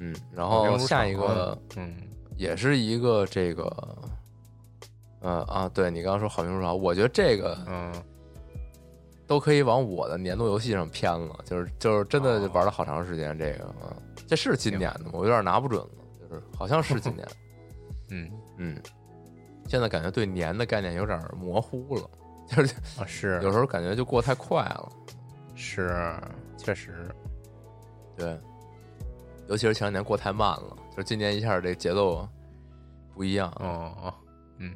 [0.00, 1.96] 嗯，然后下一个，嗯，
[2.36, 3.98] 也是一个这个，
[5.20, 7.92] 呃啊，对你刚刚说好评如潮，我觉得这个嗯
[9.26, 13.36] 都可以往我的年度游戏上偏了，就是就是真的哦玩了好长时间。
[13.38, 13.92] 这个啊，
[14.26, 15.10] 这是今年的吗？
[15.12, 15.88] 我有点拿不准了，
[16.28, 17.26] 就是好像是今年。
[18.10, 18.82] 嗯嗯，
[19.66, 22.10] 现在感觉对年的概念有点模糊了，
[22.46, 24.88] 就是 啊是有时候感觉就过太快了。
[25.54, 26.14] 是
[26.56, 27.10] 确实，
[28.16, 28.38] 对，
[29.48, 32.26] 尤其是前两年过太慢了，就是今年一下这节奏
[33.14, 33.52] 不一样。
[33.56, 34.14] 哦哦
[34.58, 34.72] 嗯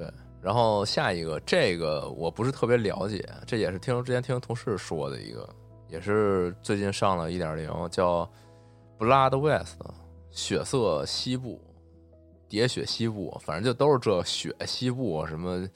[0.00, 0.10] 对，
[0.40, 5.46] 然后下一个这个我不是特别了解，这也是听之前听同事说的一个，
[5.88, 8.26] 也是最近上了一点零，叫
[8.98, 9.76] Blood West
[10.30, 11.60] 血色西部，
[12.48, 15.68] 喋血西部，反正就都是这血西部什么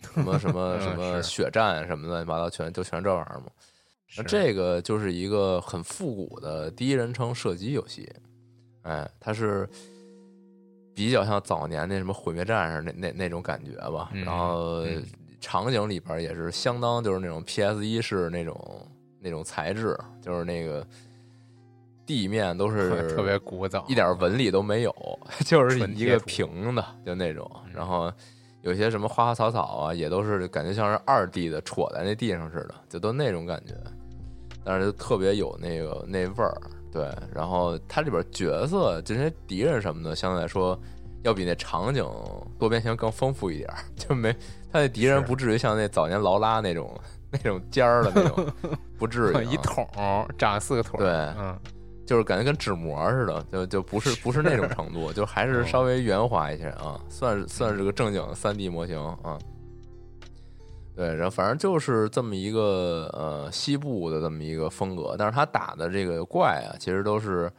[0.00, 3.46] 什么什么 什么血战什么乱七八糟，全就全这玩意儿嘛。
[4.16, 8.08] 那这个就是一个很复古的第一人称射击游戏，
[8.82, 9.68] 哎，它是
[10.94, 14.10] 比较像早年那什么毁灭战士那那那种感觉吧。
[14.12, 15.02] 嗯然后嗯
[15.40, 18.86] 场景里边也是相当就是那种 PS 一式那种
[19.20, 20.86] 那种材质，就是那个
[22.06, 24.94] 地面都是 特别古早，一点纹理都没有，
[25.44, 27.50] 就是一个平的，就那种。
[27.66, 28.12] 嗯然后
[28.60, 33.74] 有些什么花花草草啊，也都是感觉像是二 D 的戳在那地上似的，就都那种感觉。
[34.62, 36.56] 但是就特别有那个那味儿，
[36.92, 37.08] 对。
[37.34, 40.78] 然后它里边角色这些敌人什么的，相对来说
[41.22, 42.04] 要比那场景
[42.58, 44.32] 多边形更丰富一点儿， 就没
[44.70, 46.94] 它那敌人不至于像那早年劳拉那种
[47.30, 48.46] 那种尖儿的那种，
[48.98, 49.88] 不至于啊、一桶
[50.36, 51.58] 长四个腿，对嗯
[52.04, 59.38] 就是感觉跟纸模似的，就就不是不是那种程度，就还是稍微圆滑一些啊，算是算是个正经三 D 模型啊。
[60.94, 67.50] 对，然后反正就是这么一个呃西部的这么一个风格，但是他打的这个怪啊，其实都是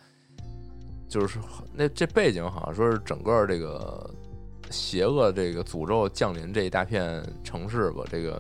[1.10, 1.40] 就是
[1.74, 4.10] 那这背景好像说是整个这个
[4.70, 8.32] 邪恶这个诅咒降临这一大片城市吧，这个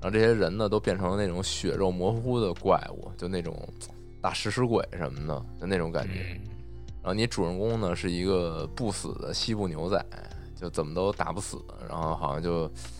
[0.00, 3.68] 然后这些人呢都变成了那种血肉模糊的怪物，就那种
[4.20, 6.14] 大食尸鬼什么的，就那种感觉。
[6.34, 6.40] 嗯
[7.02, 10.04] 然后你主人公呢是一个不死的西部牛仔，
[10.54, 11.56] 就怎么都打不死，
[11.88, 12.99] 然后好像就好，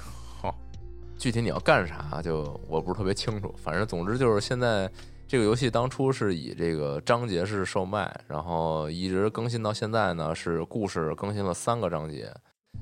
[1.21, 4.91] 具体你要干啥就我不是特别清楚，反正总之就是现在
[5.29, 12.33] 这个游戏当初是以这个章节式售卖，然后一直更新到现在呢是故事更新了三个章节，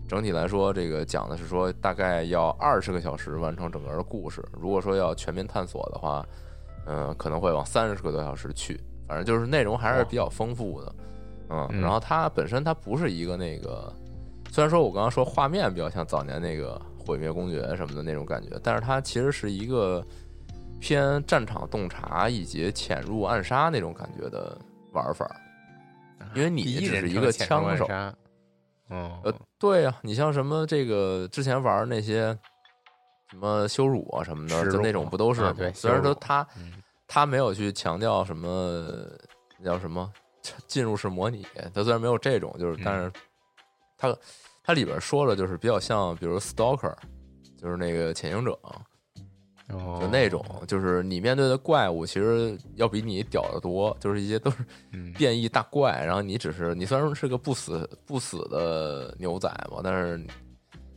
[0.07, 6.25] 整体来说这个讲的是说大概要二十个小时完成整个的故事，如果说要全面探索的话，
[6.87, 10.95] 嗯、可能会往三十个多小时去，反正就是内容还是比较丰富的。
[11.49, 11.81] 嗯，嗯。
[11.81, 13.93] 然后它本身它不是一个那个，
[14.49, 20.05] 虽然说我刚刚说画面比较像早年那个毁灭公爵什么的那种感觉，但是它其实是一个
[20.79, 24.57] 偏战场洞察以及潜入暗杀那种感觉的
[24.93, 25.27] 玩法。
[26.35, 27.89] 因为你一只是一个枪手
[28.91, 32.37] 嗯呃，对呀、你像什么这个之前玩那些
[33.31, 35.49] 什么羞辱啊什么的，就那种不都是吗？
[35.49, 36.75] 啊对虽然说他嗯
[37.07, 38.79] 他没有去强调什么
[39.59, 40.13] 那叫什么
[40.67, 43.13] 进入式模拟，他虽然没有这种，就是嗯但是
[43.97, 44.15] 他
[44.69, 46.95] 它里边说了，就是比较像，比如 Stalker，
[47.57, 48.53] 就是那个潜行者，
[49.71, 54.59] 哦就那种，就是你面对的怪物其实要比你屌得多，就是一些都是
[54.93, 55.11] 嗯。
[55.15, 60.27] 变异大怪，然后你只是你虽然说是个不死不死的牛仔嘛，但是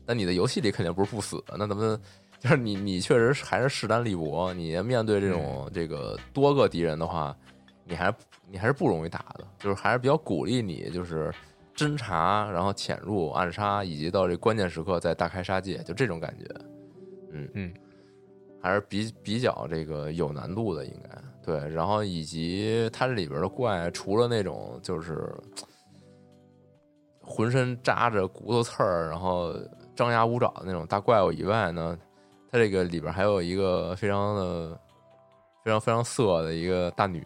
[0.06, 1.98] 但你的游戏里肯定不是不死的，那咱们
[2.42, 7.34] 就是你你确实还是势单力薄，你面对这种这个多个敌人的话，
[7.86, 8.14] 你还
[8.50, 11.34] 你还是不容易打的，就是还是比较鼓励你就是
[11.76, 16.45] 侦查，然后潜入暗杀，以及到这关键时刻再大开杀戒，就这种感觉，
[17.32, 17.74] 嗯嗯，
[18.61, 21.09] 还是比比较这个有难度的，应该
[21.43, 21.69] 对。
[21.69, 25.34] 然后以及它这里边的怪，除了那种就是
[27.22, 29.55] 浑身扎着骨头刺儿，然后
[29.95, 31.97] 张牙舞爪的那种大怪物以外呢，
[32.51, 34.80] 它这个里边还有一个非常的。
[35.63, 37.24] 非常非常色的一个大女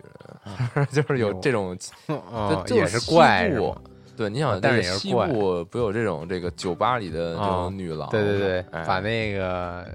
[0.76, 1.74] 人， 就是有这种，
[2.12, 3.82] 哦就也是怪是西部吗？
[4.16, 8.08] 对，你想，但是这个西也是怪部不有这种这个酒吧里的这啊种女郎吗？
[8.12, 9.86] 对对对，哎把那个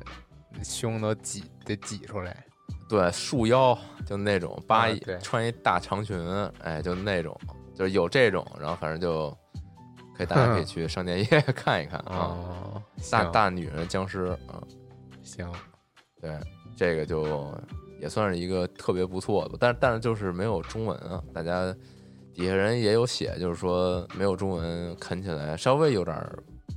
[0.63, 2.37] 胸都挤得挤出来。
[2.89, 6.19] 对，束腰就那种，扒一、啊穿一大长裙，
[6.61, 7.39] 哎，就那种，
[7.73, 9.31] 就是有这种，然后反正就
[10.17, 14.59] 可以大家可以去商店街 看一看啊，哦，大大女人僵尸啊，
[15.23, 15.49] 行，
[16.21, 16.37] 对，
[16.77, 17.55] 这个就
[18.01, 21.73] 也算是一个特别不错的，但但是就是没有中文啊，大家
[22.41, 26.17] 底下人也有写，就是说没有中文啃起来稍微有点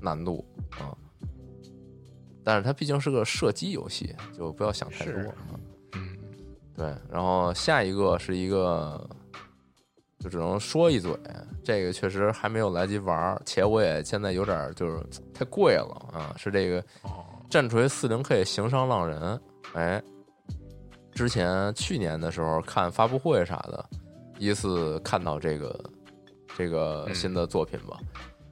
[0.01, 0.91] 难度啊。
[2.43, 5.34] 但是它毕竟是个射击游戏，就不要想太多。
[5.93, 6.18] 嗯，
[6.76, 9.09] 对，然后下一个是一个，
[10.20, 11.18] 就只能说一嘴，
[11.64, 15.01] 这个确实还没有来及玩儿，且我也现在有点儿就是
[15.34, 19.39] 太贵了啊，是这个哦，战锤四零 K 行商浪人，
[19.76, 20.03] 哎，
[21.14, 23.89] 之前去年的时候看发布会啥的，
[24.44, 25.84] 第一次看到这个
[26.58, 27.98] 这个嗯新的作品吧，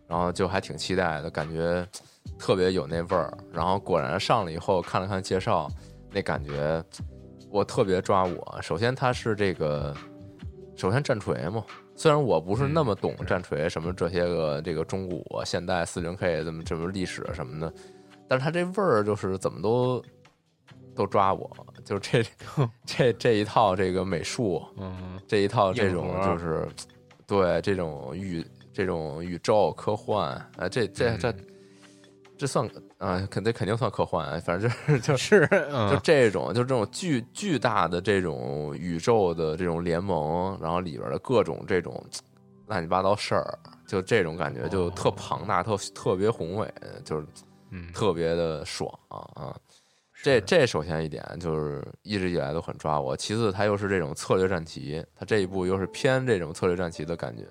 [0.08, 1.86] 然后就还挺期待的，感觉
[2.39, 3.38] 特别有那味儿。
[3.52, 5.70] 然后果然上了以后看了看介绍，
[6.10, 6.82] 那感觉
[7.50, 8.58] 我特别抓我。
[8.62, 9.94] 首先它是这个，
[10.78, 11.62] 首先战锤嘛，
[11.98, 17.74] 虽然我不是那么懂嗯战锤什么这些个这个中古啊、现代四零 K 怎么这么历史什么的，
[18.30, 20.02] 但是它这味儿就是怎么都
[20.96, 21.50] 都抓我，
[21.86, 22.24] 就是这
[22.86, 26.68] 这这一套这个美术，嗯，这一套这种就是
[27.26, 31.46] 对这种宇这种宇宙科幻，啊，这这这嗯。
[32.38, 32.68] 这算
[32.98, 42.04] 啊，肯定肯定算科幻，反正就是 就是就嗯，这种就这种巨巨大的这种宇宙的这种联盟，然后里边的各种这种
[42.66, 46.68] 乱七八糟事儿，就这种感觉就特哦庞大，特特别宏伟，
[47.06, 47.28] 就是
[47.70, 49.56] 嗯，特别的爽啊！
[50.24, 57.45] 这这首先一点就是一直以来都很抓我，其次它又是这种策略战棋，它这一部又是偏这种策略战棋的感觉，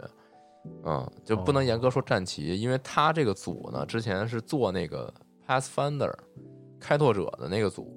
[0.85, 1.65] 嗯，就不能哦。
[1.65, 5.13] 严格说战棋，因为它这个组呢之前是做那个
[5.47, 6.13] Pathfinder
[6.79, 7.93] 开拓者的那个组，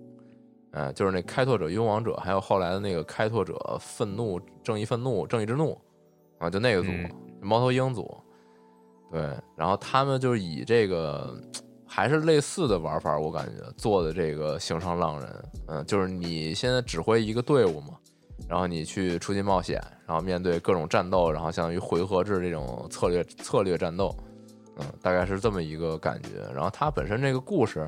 [0.72, 5.80] 哎，就是那开拓者勇往者，还有后来的那个开拓者愤怒正义愤怒正义之怒
[6.40, 7.10] 啊，就那个组、嗯。
[7.46, 8.10] 猫头鹰组，
[9.12, 9.20] 对，
[9.58, 11.38] 然后他们就是以这个
[11.96, 17.90] 还是类似的玩法，我感觉做的这个行商浪人，嗯，就是你现在指挥一个队伍嘛，
[18.50, 24.12] 然后你去出去冒险，然后面对各种战斗，然后相当于回合制这种策略策略战斗，
[24.78, 26.30] 嗯，大概是这么一个感觉。
[26.52, 27.88] 然后它本身这个故事，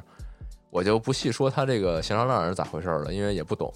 [0.70, 3.74] 我就不细说它这个行商浪人是咋回事了，因为也不懂。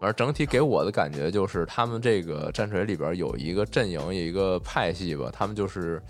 [0.00, 6.00] 反正整体给我的感觉就是，他们这个战锤里边有一个阵营，有一个派系吧，他们就是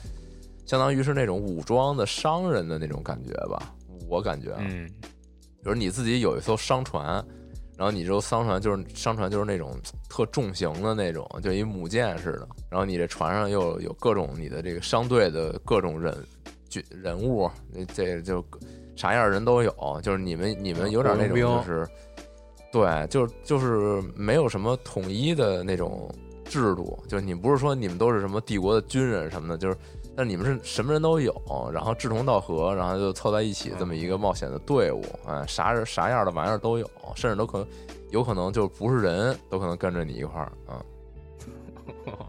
[0.68, 3.74] 相当于是那种武装的商人的那种感觉吧，
[4.06, 7.24] 我感觉啊，嗯，比如你自己有一艘商船，
[7.74, 9.74] 然后你这艘商船就是商船就是那种
[10.10, 16.14] 特重型的那种，就一母舰似的，然后你这船上又有各种你的这个商队的各种人
[16.68, 17.50] 军人物，
[17.94, 18.44] 这就
[18.94, 21.88] 啥样人都有，就是你们你们有点那种就是，
[22.70, 26.14] 对，就就是没有什么统一的那种
[26.44, 29.74] 制度，就是你不是说你们都是什么帝国的军人什么的，就是。
[30.18, 31.32] 但你们是什么人都有，
[31.72, 37.66] 然后志同道合，然后就凑在一起这么一个冒险的队伍，哎，啥人啥样的玩意儿都有，甚至都可能
[38.10, 40.82] 有可能就不是人都可能跟着你一块儿啊。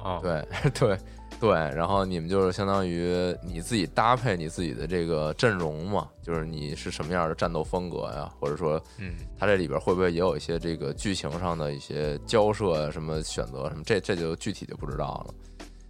[0.03, 0.47] 啊，对
[0.79, 0.97] 对
[1.39, 15.33] 对，然后你们就是相当于你自己搭配你自己的这个阵容嘛，就是你是什么样的战斗风格呀，或者说嗯，它这里边会不会也有一些这个剧情上的一些交涉啊，什么选择什么，这这就具体就不知道了。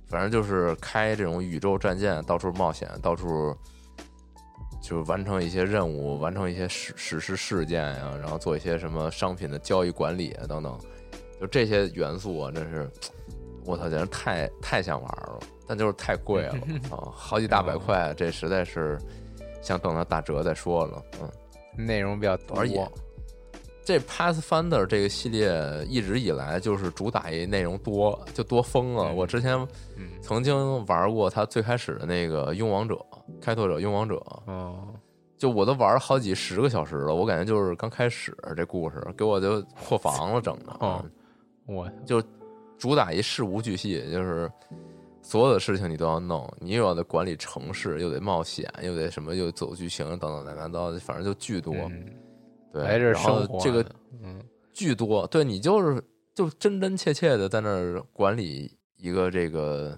[0.10, 3.56] 反正就是开这种宇宙战舰，到处冒险，到处
[4.82, 10.78] 就是完成一些任务，完成一些史史诗事件呀、然后做一些什么商品的交易管理啊等等，
[11.40, 12.90] 就这些元素啊，真是
[13.66, 16.56] 我操，简直太太想玩了，但就是太贵了
[16.92, 18.98] 啊，好几大百块，这实在是
[19.62, 21.30] 想等它打折再说了，嗯。
[21.78, 22.86] 内容比较多而，且
[23.90, 25.52] 这 Pathfinder 这个系列
[25.88, 29.06] 一直以来就是主打一内容多，就多疯了。
[29.06, 29.56] 嗯我之前
[29.98, 32.94] 嗯，曾经玩过它最开始的那个《勇王者》
[33.42, 34.90] 开拓者勇王者，哦，
[35.40, 40.78] 就我都玩了好几十个小时了，我感觉就是刚开始这故事给我就破防了，整的。
[40.82, 41.04] 哦
[41.66, 42.22] 我就
[42.78, 44.48] 主打一事无巨细，就是
[45.24, 51.74] 所有的事情你都要弄，你又要得管理城市，又得冒险，又得什么，又走剧情等等乱七八糟的，反正就巨多。
[51.74, 52.06] 嗯
[52.72, 53.86] 对，来这生活这个
[54.24, 54.42] 嗯
[54.74, 56.02] 巨多，对你就是
[56.34, 59.98] 就真真切切的在那儿管理一个这个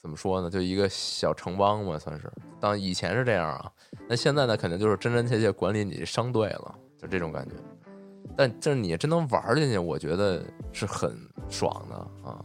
[0.00, 2.30] 怎么说呢，就一个小城邦嘛，算是。
[2.60, 3.70] 当以前是这样啊，
[4.08, 7.54] 那现在呢，肯定就是真真切切管理你这商队了，就这种感觉。
[8.36, 11.14] 但就是你真能玩进去，我觉得是很
[11.48, 11.96] 爽的
[12.28, 12.44] 啊。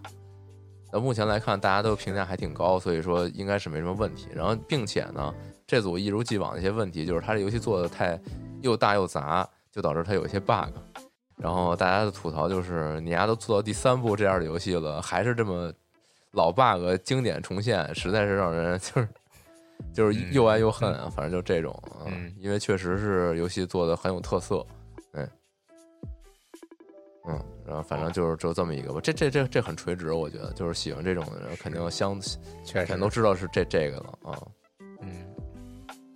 [0.92, 4.28] 那目前来看，大家都评价还挺高，所以说应该是没什么问题。
[4.34, 5.34] 然后，并且呢，
[5.66, 8.20] 这组一如既往的一些问题就是它这游戏做的太
[8.62, 10.74] 又大又杂，就导致它有一些 bug。
[11.36, 15.72] 然后大家的吐槽就是，你丫都做到第三部这样的游戏了，还是这么
[16.32, 19.08] 老 bug 经典重现，实在是让人就是
[19.94, 21.10] 就是嗯又爱又恨啊。
[21.10, 24.66] 反正就这种，啊嗯因为确实是游戏做的很有特色，
[25.14, 25.30] 嗯
[27.26, 29.00] 嗯，然后反正就是就这么一个吧。
[29.02, 32.20] 这这这这很垂直，我觉得就是喜欢这种的人肯定相
[32.66, 34.38] 全都知道是这这个了啊。
[35.02, 35.29] 嗯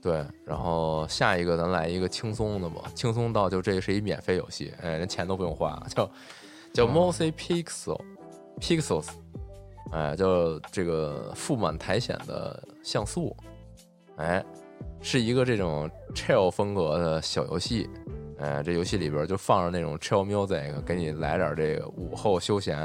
[0.03, 6.11] 对，然后下一个咱来一个轻松的吧，轻松到就这是一免费游戏，哎，连钱都不用花，叫
[6.73, 8.01] 叫哦 Mosi Pixel
[8.59, 9.07] Pixels，
[9.93, 13.33] 哎，叫这个富满苔藓的像素，
[14.17, 14.43] 哎，
[15.01, 17.89] 是一个这种 chill 风格的小游戏，
[18.39, 22.77] 哎，这游戏里边就放着那种 chill music，给你来点这个午后休闲。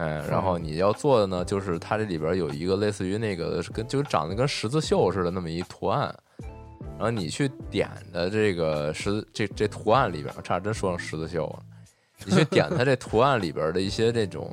[0.00, 6.14] 哎，然后你要做的呢，就是它这里边有一个类似于那个跟就长得跟十字绣似的那么一图案，
[6.96, 11.62] 然后你去点的这个十这这图案里边，差点真说成十字绣了，
[12.24, 14.50] 你去点它这图案里边的一些这种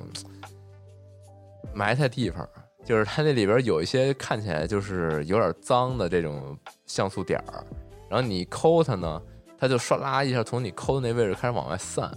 [1.74, 2.46] 埋汰地方，
[2.84, 7.64] 就是它那里边有一些看起来就是有点脏的这种像素点儿，
[8.10, 9.22] 然后你抠它呢，
[9.58, 12.12] 它就唰啦一下从你抠的那位置开始往外散。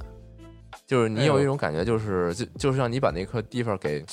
[0.91, 4.05] 就是你有一种感觉，就是就就是像你把那块地方给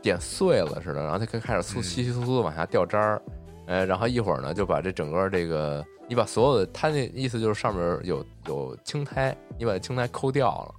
[0.00, 1.82] 点碎了似的，然后它开开始粗嗯。
[1.82, 3.22] 稀稀疏疏的往下掉渣儿，
[3.66, 10.74] 呃，然后一会儿呢就把这整个这个你把所有的，它那意思就是上面有有青苔，你把青苔抠掉了，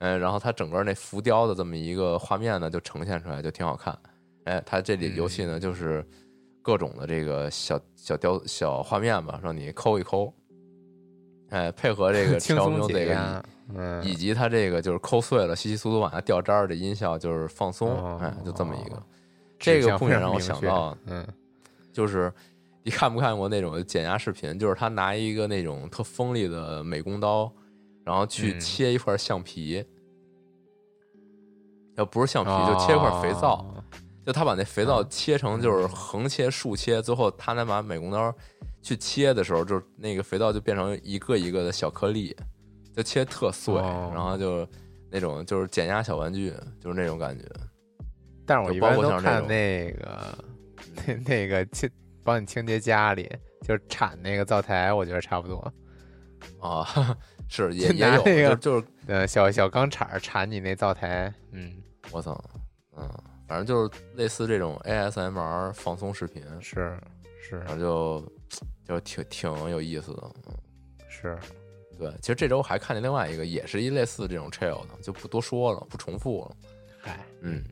[0.00, 3.98] 嗯，然后它整个那浮雕的这么一个画面呢就呈现出来，就挺好看。
[4.44, 6.06] 哎，它这里游戏呢就是
[6.60, 10.30] 各种的这个小小雕小画面吧，让你抠一抠，
[11.48, 13.42] 哎，配合这个 轻调松明这个解压，
[13.74, 18.96] 嗯，以及它这个就是抠碎了、稀稀疏疏往下掉渣儿的音效，就是放松，哦哎，就这么一个。
[18.96, 19.02] 哦
[19.60, 21.26] 这个不免让我想到，嗯
[21.92, 22.32] 就是
[22.84, 24.56] 你看不看过那种减压视频？
[24.56, 27.52] 就是他拿一个那种特锋利的美工刀，
[28.04, 29.84] 然后去嗯切一块橡皮，
[31.96, 33.82] 要不是橡皮就切一块肥皂，哦
[34.24, 38.32] 就他把那肥皂切成就是横切、竖切，最后他再把美工刀
[38.80, 42.36] 去切的时候，就是那个肥皂就变成一个一个的小颗粒，
[42.98, 44.68] 就切特碎，哦然后就
[45.08, 47.44] 那种就是减压小玩具，就是那种感觉。
[48.44, 50.36] 但是我一般都看那个
[51.06, 51.88] 那那个清
[52.24, 53.30] 帮你清洁家里，
[53.62, 55.72] 就是铲那个灶台，我觉得差不多。
[56.60, 56.84] 啊，
[57.48, 61.80] 是也就也有，拿那个就就是呃，小小钢铲儿铲你那灶台，嗯，
[62.10, 62.36] 我操，
[62.96, 63.08] 嗯，
[63.46, 66.98] 反正就是类似这种 ASMR 放松视频，是
[67.40, 68.32] 是然后就
[68.84, 70.22] 就挺挺有意思的。
[70.48, 70.54] 嗯
[71.08, 71.36] 是，
[71.98, 76.56] 对，其实这周还看见另外一个，也是一类似这种 trail 的，就不多说了，不重复了。
[77.00, 77.64] 嗨，嗯，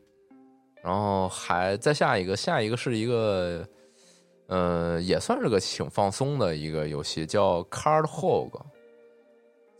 [0.83, 3.67] 然后还再下一个，下一个是一个，
[4.49, 8.61] 呃，也算是个挺放松的一个游戏，叫 Card Hog，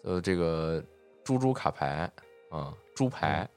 [0.05, 0.83] 就这个
[1.25, 2.11] 猪猪卡牌
[2.51, 3.49] 啊，猪牌。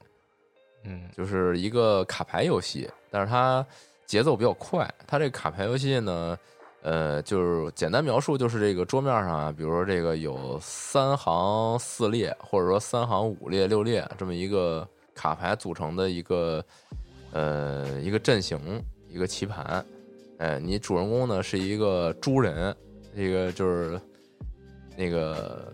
[0.82, 3.64] 嗯就是一个卡牌游戏，但是它
[4.06, 4.90] 节奏比较快。
[5.06, 6.38] 它这个卡牌游戏呢，
[6.82, 16.64] 呃，就是简单描述，就是这个桌面上啊，比如说这个有三行四列，或者说三行五列、六列这么一个卡牌组成的一个
[17.32, 18.58] 呃一个阵型，
[19.08, 19.84] 一个棋盘。
[20.38, 22.74] 哎，你主人公呢是一个猪人，
[23.14, 24.00] 这个就是
[24.96, 25.72] 那个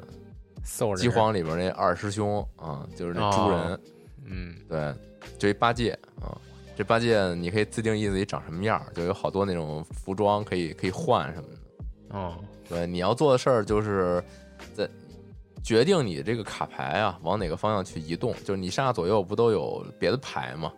[0.96, 3.60] 饥荒里边那二师兄啊，就是那猪人。
[3.74, 3.80] 哦
[4.28, 4.92] 嗯对，
[5.38, 6.34] 就一八戒啊，
[6.76, 12.16] 这八戒你可以自定义自己长什么样儿，就有好多那种服装可以可以换什么的。
[12.16, 12.34] 哦
[12.68, 14.22] 对，你要做的事儿就是
[14.74, 14.88] 在
[15.64, 20.72] 决定你这个卡牌啊往哪个方向去移动，就是你上下左右不都有别的牌吗？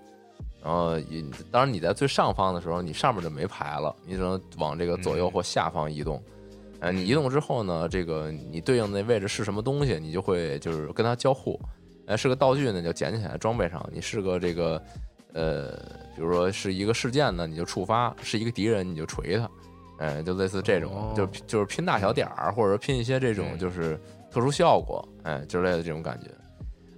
[0.63, 6.23] 然后也当然你在最上方的时候，你上面就没牌了，你只能往这个左右嗯或下方移动。
[6.81, 11.59] 呃，你移动之后呢，这个你对应的位置是什么东西，你就会就是跟它交互。
[12.07, 14.83] 哎，是个道具呢，就捡起来装备上；你是个这个
[15.39, 15.71] 呃，
[16.17, 19.49] 比如说是一个事件呢，你就触发；是一个敌人，你就锤他。
[19.99, 26.27] 哎，就类似这种，哦就就是拼大小点儿，或者说拼一些这种嗯就是特殊效果，哎之类的这种感觉。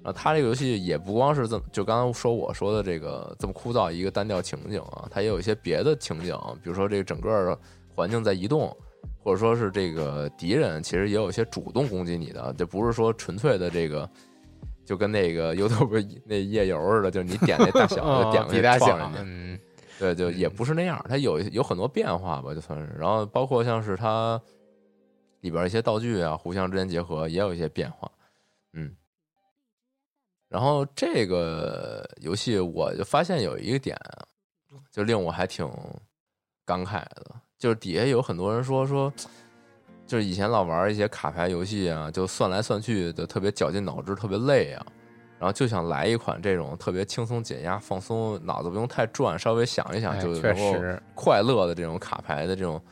[0.03, 7.59] 然后它这个游戏也不光是这么，就刚刚说我说的这个这么枯燥一个单调情景啊，它也有一些别的情景，比如说这个整个
[7.95, 8.74] 环境在移动，
[9.22, 14.09] 或者说是这个敌人其实也有一些主动攻击你的，这不是说纯粹的这个。
[14.91, 19.57] 就跟那个 YouTube 那页游似的，就是你点那大小就点过去哦比大小人家，嗯
[20.01, 22.93] 对，就也嗯不是那样，它有有很多变化吧，就算是。
[22.99, 24.43] 然后包括像是它
[25.43, 28.11] 里边一些道具啊，互相之间结合，也有一些变化。
[28.72, 28.97] 嗯。
[30.49, 33.97] 然后这个游戏我就发现有一个点，
[34.91, 35.70] 就令我还挺
[36.66, 39.12] 感慨的，就是底下有很多人说说，
[40.11, 44.85] 就是以前老玩一些卡牌游戏啊，就算来算去的特别绞尽脑汁，特别累啊。
[45.39, 52.83] 然后就想来一款这种特别轻松解压、放松，脑子不用太转，稍微想一想就能够快乐的这种卡牌的这种，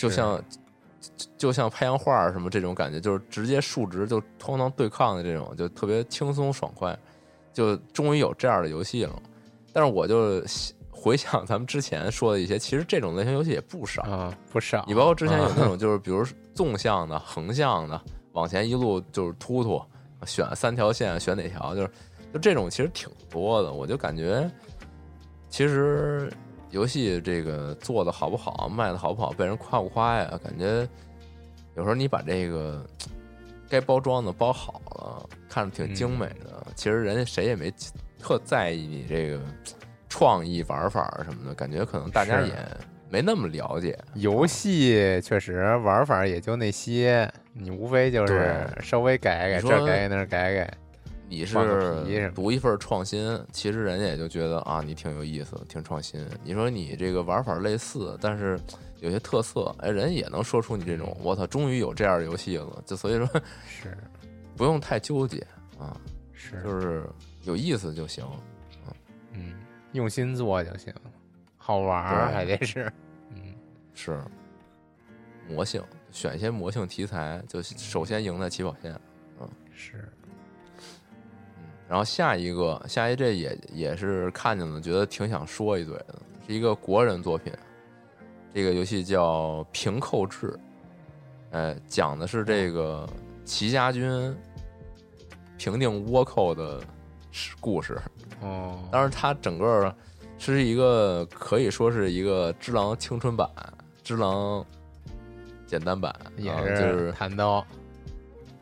[0.00, 0.36] 就像
[1.00, 6.98] 就就像拍洋画儿什么这种感觉，就是直接数值就通当对抗的这种，就特别轻松爽快，
[7.52, 9.22] 就终于有这样的游戏了。
[9.72, 10.44] 但是我就
[11.02, 14.02] 回想咱们之前说的一些，其实这种类型游戏也不少。
[14.04, 14.84] 啊，不少。
[14.86, 16.24] 你包括之前有那啊种就是比如
[16.54, 18.00] 纵向的、横向的，
[18.34, 19.82] 往前一路就是突突，
[20.24, 21.90] 选三条线，选哪条，就是
[22.32, 23.72] 就这种其实挺多的。
[23.72, 24.48] 我就感觉，
[25.50, 26.32] 其实
[26.70, 30.38] 游戏这个做的好不好，卖的好不好，被人夸不夸呀？
[30.44, 30.88] 感觉
[31.74, 32.86] 有时候你把这个
[33.68, 37.74] 该包装的包好了，看着挺精美的，其实人家谁也没
[38.20, 39.40] 特在意你这个
[40.12, 42.54] 创意玩法什么的，感觉可能大家也
[43.08, 43.98] 没那么了解。
[44.12, 50.74] 游戏确实玩法也就那些，你无非就是稍微改改，这改改那改改。
[51.30, 56.22] 你是读一份创新，其实人家也就觉得啊，你挺有意思，挺创新。
[56.44, 58.60] 你说你这个玩法类似，但是
[59.00, 62.82] 有些特色，哎，人也能说出你这种，我操，终于有这样的游戏了。
[62.84, 63.26] 就所以说，
[63.66, 63.96] 是
[64.58, 65.38] 不用太纠结
[65.78, 65.98] 啊，
[66.34, 67.02] 是，就是
[67.44, 68.22] 有意思就行。
[69.92, 70.92] 嗯，用心做就行，
[71.56, 72.92] 好玩儿还得是，
[73.30, 73.54] 嗯，
[73.94, 74.20] 是
[75.48, 78.92] 魔性，选一些魔性题材，就首先赢在起跑线。
[79.40, 80.08] 嗯是，
[81.58, 86.14] 嗯，然后下一个，下一这也也是看见了，觉得挺想说一嘴的，
[86.46, 87.52] 是一个国人作品。
[88.54, 90.48] 这个游戏叫《平寇志》，
[91.52, 93.08] 哎，讲的是这个
[93.44, 94.36] 齐家军
[95.56, 96.80] 平定倭寇的
[97.60, 97.98] 故事。
[98.42, 99.94] 哦，当然，它整个
[100.38, 103.48] 是一个可以说是一个《只狼》青春版，
[104.02, 104.60] 《只狼》
[105.66, 107.64] 简单版，也啊就是弹刀，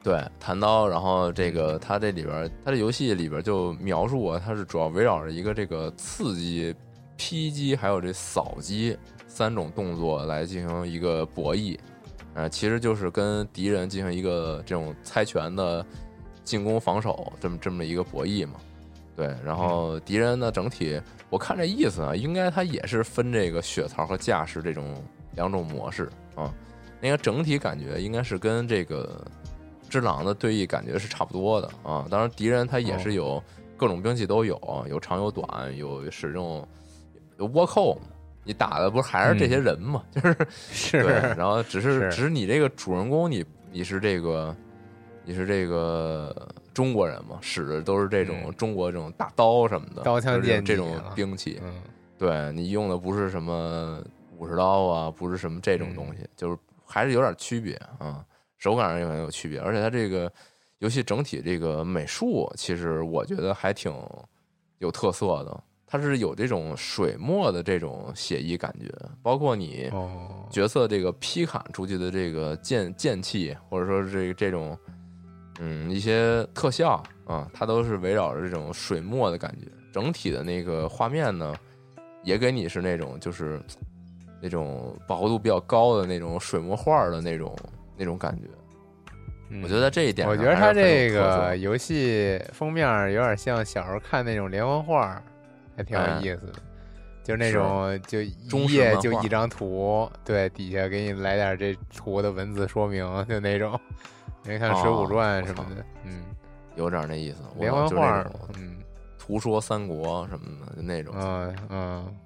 [0.03, 6.75] 对，弹刀，然后这个它这里边，它这游戏里边就描述啊，它是主要围绕着一个这个刺激、
[7.17, 11.79] 劈击还有这扫击三种动作来进行一个博弈，
[12.35, 15.85] 啊，其实就是跟敌人进行一个这种猜拳的
[16.45, 18.55] 进攻防守这么这么一个博弈嘛。
[19.17, 24.95] 对，然后敌人呢，整体我看这意思啊，应该它也是分这个血槽和架势这种
[25.35, 26.53] 两种模式啊。
[27.01, 29.25] 那个整体感觉应该是跟这个
[29.89, 32.07] 只狼的对弈感觉是差不多的啊。
[32.11, 33.43] 当然，敌人他也是有
[33.77, 36.67] 各种兵器都有，有长有短，有使用
[37.39, 38.03] 有倭寇嘛。
[38.43, 40.03] 你打的不是还是这些人嘛？
[40.11, 44.57] 就是是对，然后只是是只是你这个主人公你你是这个
[45.25, 51.61] 你是这个中国人嘛，使的都是这种嗯中国这种大刀什么的，刀枪剑这种兵器。
[51.63, 51.83] 嗯，
[52.19, 54.03] 对你用的不是什么
[54.37, 58.25] 武士刀啊，不是什么这种东西，就是还是有点区别啊，
[58.59, 59.59] 手感上也很有区别。
[59.61, 60.33] 而且它这个
[60.79, 63.93] 游戏整体这个美术，其实我觉得还挺
[64.79, 65.65] 有特色的。
[65.93, 68.89] 它是有这种水墨的这种写意感觉，
[69.25, 74.79] 包括你哦，角色这个劈砍出去的这个剑剑气，或者说是这个这种
[75.61, 79.67] 嗯一些特效啊，它都是围绕着这种水墨的感觉。
[79.93, 81.55] 整体的那个画面呢，
[82.23, 83.61] 也给你是那种就是
[84.41, 87.55] 那种饱和度比较高的那种水墨画的那种
[87.97, 88.49] 那种感觉。
[89.53, 95.23] 嗯我觉得这一点我觉得它这个游戏封面有点像小时候看那种连环画儿，
[95.77, 96.53] 还挺有哎意思的。
[97.25, 103.79] 就是那种就一页就一张图，对，底下给你来点这图的文字说明，就那种。
[104.51, 106.25] 你看《水浒哦传》什么的，嗯，
[106.77, 108.79] 有点那意思，我连环画，嗯
[109.19, 111.15] 图说三国什么的就那种。
[111.17, 112.17] 嗯嗯，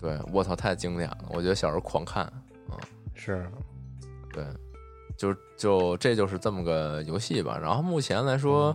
[0.00, 1.18] 对，我操，太经典了！
[1.30, 2.32] 我觉得小时候狂看。
[3.14, 3.44] 是，
[4.32, 4.44] 对，
[5.18, 7.58] 就就这就是这么个游戏吧。
[7.60, 8.74] 然后目前来说，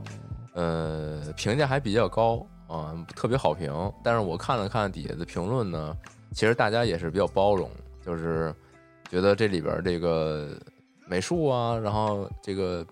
[0.54, 3.74] 呃，评价还比较高啊，特别好评。
[4.04, 5.98] 但是我看了看底下的评论呢，
[6.34, 7.72] 其实大家也是比较包容，
[8.06, 8.54] 就是
[9.10, 10.56] 觉得这里边这个
[11.08, 12.86] 美术啊，然后这个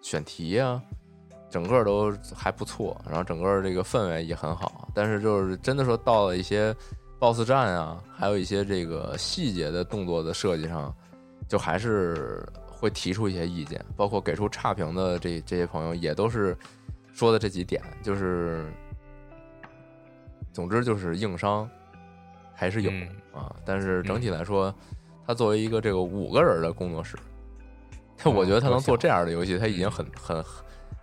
[0.00, 0.80] 选题啊，
[1.50, 4.88] 整个都还不错，然后整个这个氛围也很好。
[4.94, 6.74] 但是就是真的说到了一些
[7.18, 10.94] BOSS 战啊，还有一些这个细节的动作的设计上，
[11.48, 16.56] 就还是会提出一些意见，包括给出差评的这这些朋友也都是
[17.12, 18.72] 说的这几点，就是
[20.52, 21.68] 总之就是硬伤
[22.54, 24.74] 还是有、嗯啊，但是整体来说，
[25.26, 27.18] 它作为一个这个五个人的工作室，
[28.30, 30.44] 我觉得他能做这样的游戏，他已经很很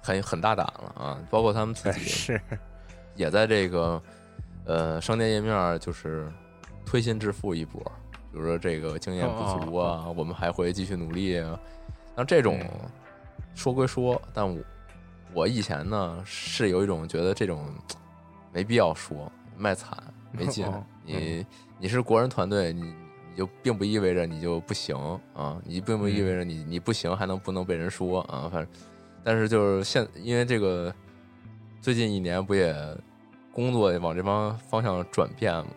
[0.01, 1.19] 很很大胆了啊！
[1.29, 2.41] 包括他们自己是，
[3.15, 4.01] 也在这个
[4.65, 6.31] 呃商店页面就是
[6.85, 7.81] 推心置腹一波，
[8.31, 11.59] 比如说这个经验不足啊，我们还会继续努力啊。
[12.15, 12.59] 像这种
[13.55, 14.63] 说归说，但我
[15.33, 17.65] 我以前呢是有一种觉得这种
[18.51, 19.97] 没必要说卖惨
[20.31, 20.65] 没劲，
[21.03, 21.45] 你
[21.79, 22.95] 你是国人团队，你你
[23.37, 24.97] 就并不意味着你就不行
[25.33, 28.67] 啊，你并不意味着你你不行还能不能被人说啊，反正
[29.23, 30.93] 但是就是现因为这个
[31.79, 32.75] 最近一年不也
[33.53, 35.67] 工作往这方方向转变嘛。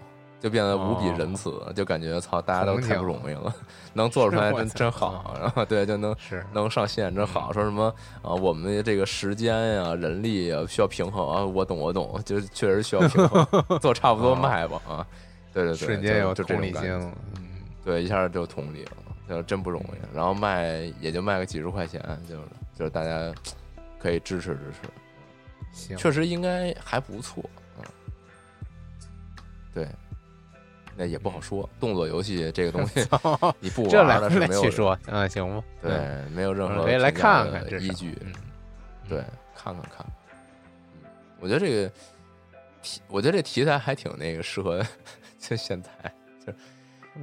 [0.43, 3.55] 就变得无比仁慈，就感觉操，大家都太不容易了，
[3.93, 5.35] 能做出来真真好。
[5.39, 6.17] 然后对，就能
[6.55, 7.53] 能上线真好。
[7.53, 13.47] 说什么啊，我们的这个时间呀、人力呀需要平衡啊，我懂我懂，就确实需要平衡，
[13.81, 15.07] 做差不多卖吧啊。
[15.53, 17.13] 对对对，瞬间有同理心，嗯，
[17.85, 18.93] 对，一下就同理了，
[19.29, 20.17] 就真不容易。
[20.17, 22.43] 然后卖也就卖个几十块钱，就是
[22.75, 23.33] 就是大家
[23.99, 24.61] 可以支持支
[25.73, 27.43] 持，确实应该还不错，
[27.79, 27.85] 嗯，
[29.75, 29.89] 对。
[30.97, 33.01] 那也不好说，动作游戏这个东西，
[33.59, 35.65] 你不玩的是没有说，嗯，行吗？
[35.81, 35.93] 对，
[36.35, 38.19] 没有任何可以来看看依据，
[39.09, 39.25] 对，
[39.57, 40.05] 看看看。
[41.39, 41.91] 我觉得这个
[42.83, 44.85] 题，我觉得这题材还挺那个适合，
[45.51, 45.91] 就现在，
[46.47, 46.53] 就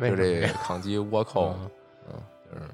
[0.10, 1.56] 就这个抗击倭寇，
[2.10, 2.22] 嗯，
[2.52, 2.66] 就是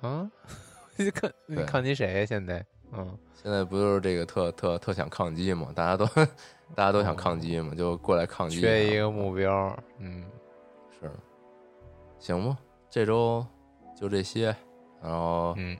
[0.00, 0.10] 嗯。
[0.10, 0.30] 啊，
[0.96, 2.26] 你抗你抗击谁呀？
[2.26, 5.70] 现在，嗯，现在不就是这个特特特想抗击嘛？
[5.74, 6.06] 大家都
[6.74, 10.24] 大家都想抗击嘛，就过来抗击，缺一个目标，嗯。
[10.98, 11.10] 是，
[12.18, 12.56] 行吧，
[12.88, 13.46] 这周
[13.94, 14.56] 就这些，
[15.02, 15.76] 然后，嗯，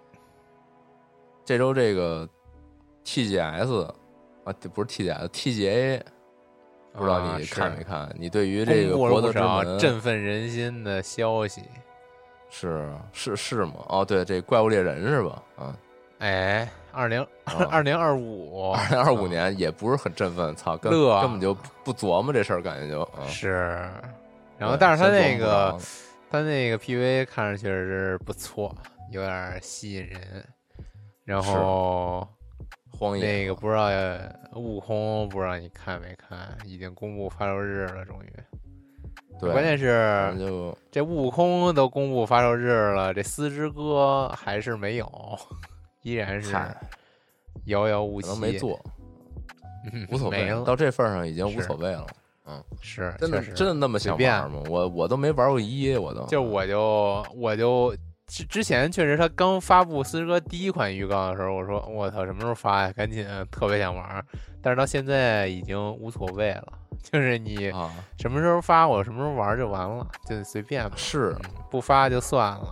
[1.47, 2.29] 这周这个
[3.07, 3.87] TGS
[4.45, 6.03] 啊，不是 TGS，TGA，
[6.97, 8.09] 不知道你看没看？
[8.19, 11.63] 你对于这个博德之门振奋人心的消息，
[12.51, 13.75] 是是是吗？
[13.89, 15.43] 哦，对，这怪物猎人是吧？
[15.57, 15.77] 啊，
[16.19, 17.27] 哎，二零
[17.71, 23.89] 二零二五，二零二五年也不是很振奋，操，根根本就不琢磨这事儿，感觉就，是。
[24.57, 25.77] 然后，但是他那个，
[26.31, 28.73] 他那个 PV 看着确实是不错，
[29.11, 30.45] 有点吸引人。
[31.25, 32.29] 然后，
[32.99, 33.89] 荒野那个不知道
[34.55, 36.57] 悟空，不知道你看没看？
[36.65, 38.33] 已经公布发售日了，终于。
[39.41, 45.39] 对，关键是就这悟空都公布发售日了，这四之歌还是没有，
[46.03, 46.57] 依然是
[47.65, 48.29] 遥遥无期。
[48.29, 48.81] 可能没做，
[50.11, 52.07] 无所谓，到这份上已经无所谓了。
[52.47, 54.63] 嗯，是真的真的那么想玩吗？
[54.69, 62.93] 我我都没玩过一，我都就我就我就之之前确实他刚发布《四之歌》第一款预告的时候，我说我操什么时候发呀？
[62.93, 64.25] 赶紧特别想玩，
[64.63, 66.73] 但是到现在已经无所谓了，
[67.03, 67.71] 就是你
[68.19, 70.93] 什么时候发我什么时候玩就完了，就随便吧。
[70.97, 71.37] 是
[71.71, 72.71] 不发就算了。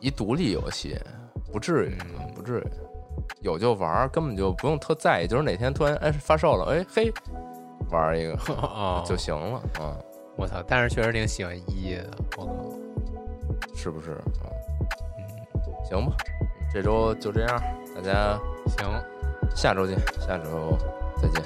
[0.00, 0.98] 一独立游戏
[1.52, 1.98] 不至于，
[2.34, 2.64] 不至于
[3.42, 5.26] 有就玩，根本就不用特在意。
[5.26, 7.12] 就是哪天突然哎发售了，哎嘿。
[7.90, 8.34] 玩一个
[9.04, 9.94] 就行了啊！
[10.36, 12.52] 我操，但是确实挺喜欢一的，我靠，
[13.74, 14.22] 是不是啊？
[15.18, 16.16] 嗯，行吧，
[16.72, 17.62] 这周就这样，
[17.94, 18.38] 大家
[18.78, 19.04] 行，
[19.54, 20.78] 下周见，下周
[21.20, 21.42] 再见，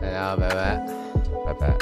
[0.00, 0.76] 大家拜拜，
[1.46, 1.76] 拜拜。